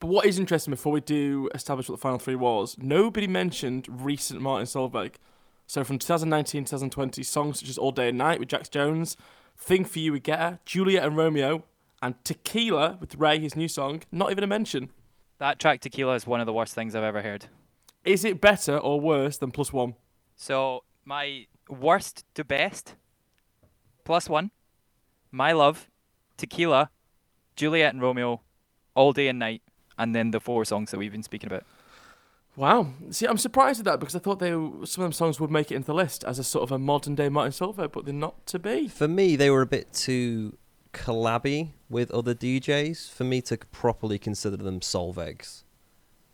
But 0.00 0.06
what 0.06 0.24
is 0.24 0.38
interesting 0.38 0.72
before 0.72 0.92
we 0.92 1.02
do 1.02 1.50
establish 1.54 1.88
what 1.88 1.96
the 1.96 2.00
final 2.00 2.18
three 2.18 2.34
was, 2.34 2.76
nobody 2.78 3.26
mentioned 3.26 3.86
recent 3.88 4.40
Martin 4.40 4.66
Solveig. 4.66 5.16
So 5.66 5.84
from 5.84 5.98
2019 5.98 6.64
2020, 6.64 7.22
songs 7.22 7.60
such 7.60 7.68
as 7.68 7.76
All 7.76 7.92
Day 7.92 8.08
and 8.08 8.18
Night 8.18 8.40
with 8.40 8.48
Jax 8.48 8.70
Jones, 8.70 9.18
Thing 9.58 9.84
for 9.84 9.98
You 9.98 10.12
with 10.12 10.22
Guetta, 10.22 10.58
Juliet 10.64 11.04
and 11.04 11.18
Romeo, 11.18 11.64
and 12.02 12.14
Tequila 12.24 12.96
with 12.98 13.14
Raye, 13.16 13.38
his 13.38 13.54
new 13.54 13.68
song, 13.68 14.02
not 14.10 14.30
even 14.30 14.42
a 14.42 14.46
mention. 14.46 14.88
that 15.38 15.58
track 15.58 15.80
Tequila 15.80 16.14
is 16.14 16.26
one 16.26 16.40
of 16.40 16.46
the 16.46 16.52
worst 16.52 16.74
things 16.74 16.94
I've 16.94 17.04
ever 17.04 17.20
heard. 17.20 17.46
Is 18.02 18.24
it 18.24 18.40
better 18.40 18.78
or 18.78 18.98
worse 18.98 19.36
than 19.36 19.50
Plus 19.50 19.70
One? 19.70 19.96
So 20.34 20.82
my 21.04 21.46
worst 21.68 22.24
to 22.34 22.44
best, 22.44 22.94
plus 24.04 24.28
one, 24.30 24.50
my 25.30 25.52
love, 25.52 25.90
tequila, 26.38 26.90
Juliet 27.54 27.92
and 27.92 28.02
Romeo, 28.02 28.40
all 28.94 29.12
day 29.12 29.28
and 29.28 29.38
night, 29.38 29.62
and 30.00 30.14
then 30.14 30.30
the 30.30 30.40
four 30.40 30.64
songs 30.64 30.90
that 30.90 30.98
we've 30.98 31.12
been 31.12 31.22
speaking 31.22 31.46
about. 31.46 31.64
Wow. 32.56 32.88
See, 33.10 33.26
I'm 33.26 33.38
surprised 33.38 33.78
at 33.78 33.84
that 33.84 34.00
because 34.00 34.16
I 34.16 34.18
thought 34.18 34.40
they 34.40 34.54
were, 34.54 34.84
some 34.86 35.04
of 35.04 35.06
them 35.06 35.12
songs 35.12 35.38
would 35.38 35.50
make 35.50 35.70
it 35.70 35.76
into 35.76 35.86
the 35.86 35.94
list 35.94 36.24
as 36.24 36.38
a 36.38 36.44
sort 36.44 36.64
of 36.64 36.72
a 36.72 36.78
modern 36.78 37.14
day 37.14 37.28
Martin 37.28 37.52
Solveig, 37.52 37.92
but 37.92 38.06
they're 38.06 38.14
not 38.14 38.46
to 38.46 38.58
be. 38.58 38.88
For 38.88 39.06
me, 39.06 39.36
they 39.36 39.50
were 39.50 39.62
a 39.62 39.66
bit 39.66 39.92
too 39.92 40.56
collabby 40.92 41.68
with 41.88 42.10
other 42.10 42.34
DJs 42.34 43.10
for 43.10 43.24
me 43.24 43.40
to 43.42 43.58
properly 43.58 44.18
consider 44.18 44.56
them 44.56 44.80
Solveigs. 44.80 45.62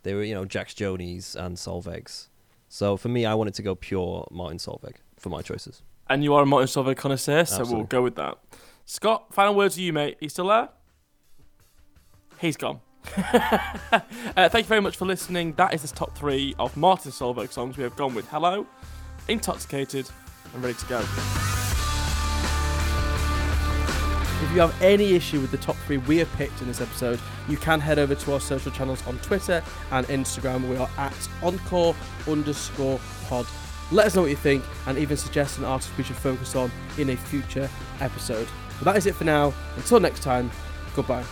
They 0.03 0.13
were, 0.13 0.23
you 0.23 0.33
know, 0.33 0.45
Jax 0.45 0.73
Jonies 0.73 1.35
and 1.35 1.57
Solveigs. 1.57 2.29
So 2.69 2.97
for 2.97 3.09
me, 3.09 3.25
I 3.25 3.33
wanted 3.33 3.53
to 3.55 3.61
go 3.61 3.75
pure 3.75 4.27
Martin 4.31 4.57
Solveig 4.57 4.95
for 5.17 5.29
my 5.29 5.41
choices. 5.41 5.83
And 6.09 6.23
you 6.23 6.33
are 6.33 6.43
a 6.43 6.45
Martin 6.45 6.67
Solveig 6.67 6.95
connoisseur, 6.95 7.45
so 7.45 7.65
we'll 7.65 7.83
go 7.83 8.01
with 8.01 8.15
that. 8.15 8.37
Scott, 8.85 9.33
final 9.33 9.53
words 9.53 9.75
to 9.75 9.81
you, 9.81 9.91
mate. 9.91 10.15
Are 10.15 10.25
you 10.25 10.29
still 10.29 10.47
there? 10.47 10.69
He's 12.39 12.55
gone. 12.55 12.79
Uh, 13.17 14.49
thank 14.49 14.65
you 14.65 14.69
very 14.69 14.81
much 14.81 14.97
for 14.97 15.05
listening. 15.05 15.53
That 15.53 15.73
is 15.73 15.81
the 15.81 15.95
top 15.95 16.15
three 16.15 16.55
of 16.59 16.75
Martin 16.75 17.11
Solveig 17.11 17.51
songs. 17.51 17.77
We 17.77 17.83
have 17.83 17.95
gone 17.95 18.13
with 18.13 18.27
Hello, 18.27 18.65
Intoxicated, 19.27 20.09
and 20.53 20.63
Ready 20.63 20.75
to 20.75 20.85
Go. 20.85 20.99
If 24.43 24.53
you 24.53 24.61
have 24.61 24.81
any 24.81 25.15
issue 25.15 25.41
with 25.41 25.49
the 25.49 25.57
top 25.57 25.75
three 25.87 25.97
we 25.97 26.17
have 26.17 26.31
picked 26.33 26.61
in 26.61 26.67
this 26.67 26.79
episode, 26.79 27.19
you 27.49 27.57
can 27.57 27.79
head 27.79 27.97
over 27.97 28.13
to 28.13 28.33
our 28.33 28.39
social 28.39 28.71
channels 28.71 29.05
on 29.07 29.17
Twitter 29.19 29.63
and 29.91 30.05
Instagram. 30.07 30.69
We 30.69 30.77
are 30.77 30.89
at 30.97 31.29
encore 31.41 31.95
underscore 32.27 32.99
pod. 33.25 33.47
Let 33.91 34.05
us 34.05 34.15
know 34.15 34.21
what 34.21 34.29
you 34.29 34.35
think 34.35 34.63
and 34.85 34.97
even 34.97 35.17
suggest 35.17 35.57
an 35.57 35.65
artist 35.65 35.91
we 35.97 36.03
should 36.03 36.17
focus 36.17 36.55
on 36.55 36.71
in 36.97 37.09
a 37.09 37.17
future 37.17 37.69
episode. 37.99 38.47
But 38.77 38.85
that 38.85 38.97
is 38.97 39.05
it 39.07 39.15
for 39.15 39.23
now. 39.23 39.53
Until 39.75 39.99
next 39.99 40.21
time, 40.21 40.51
goodbye. 40.95 41.23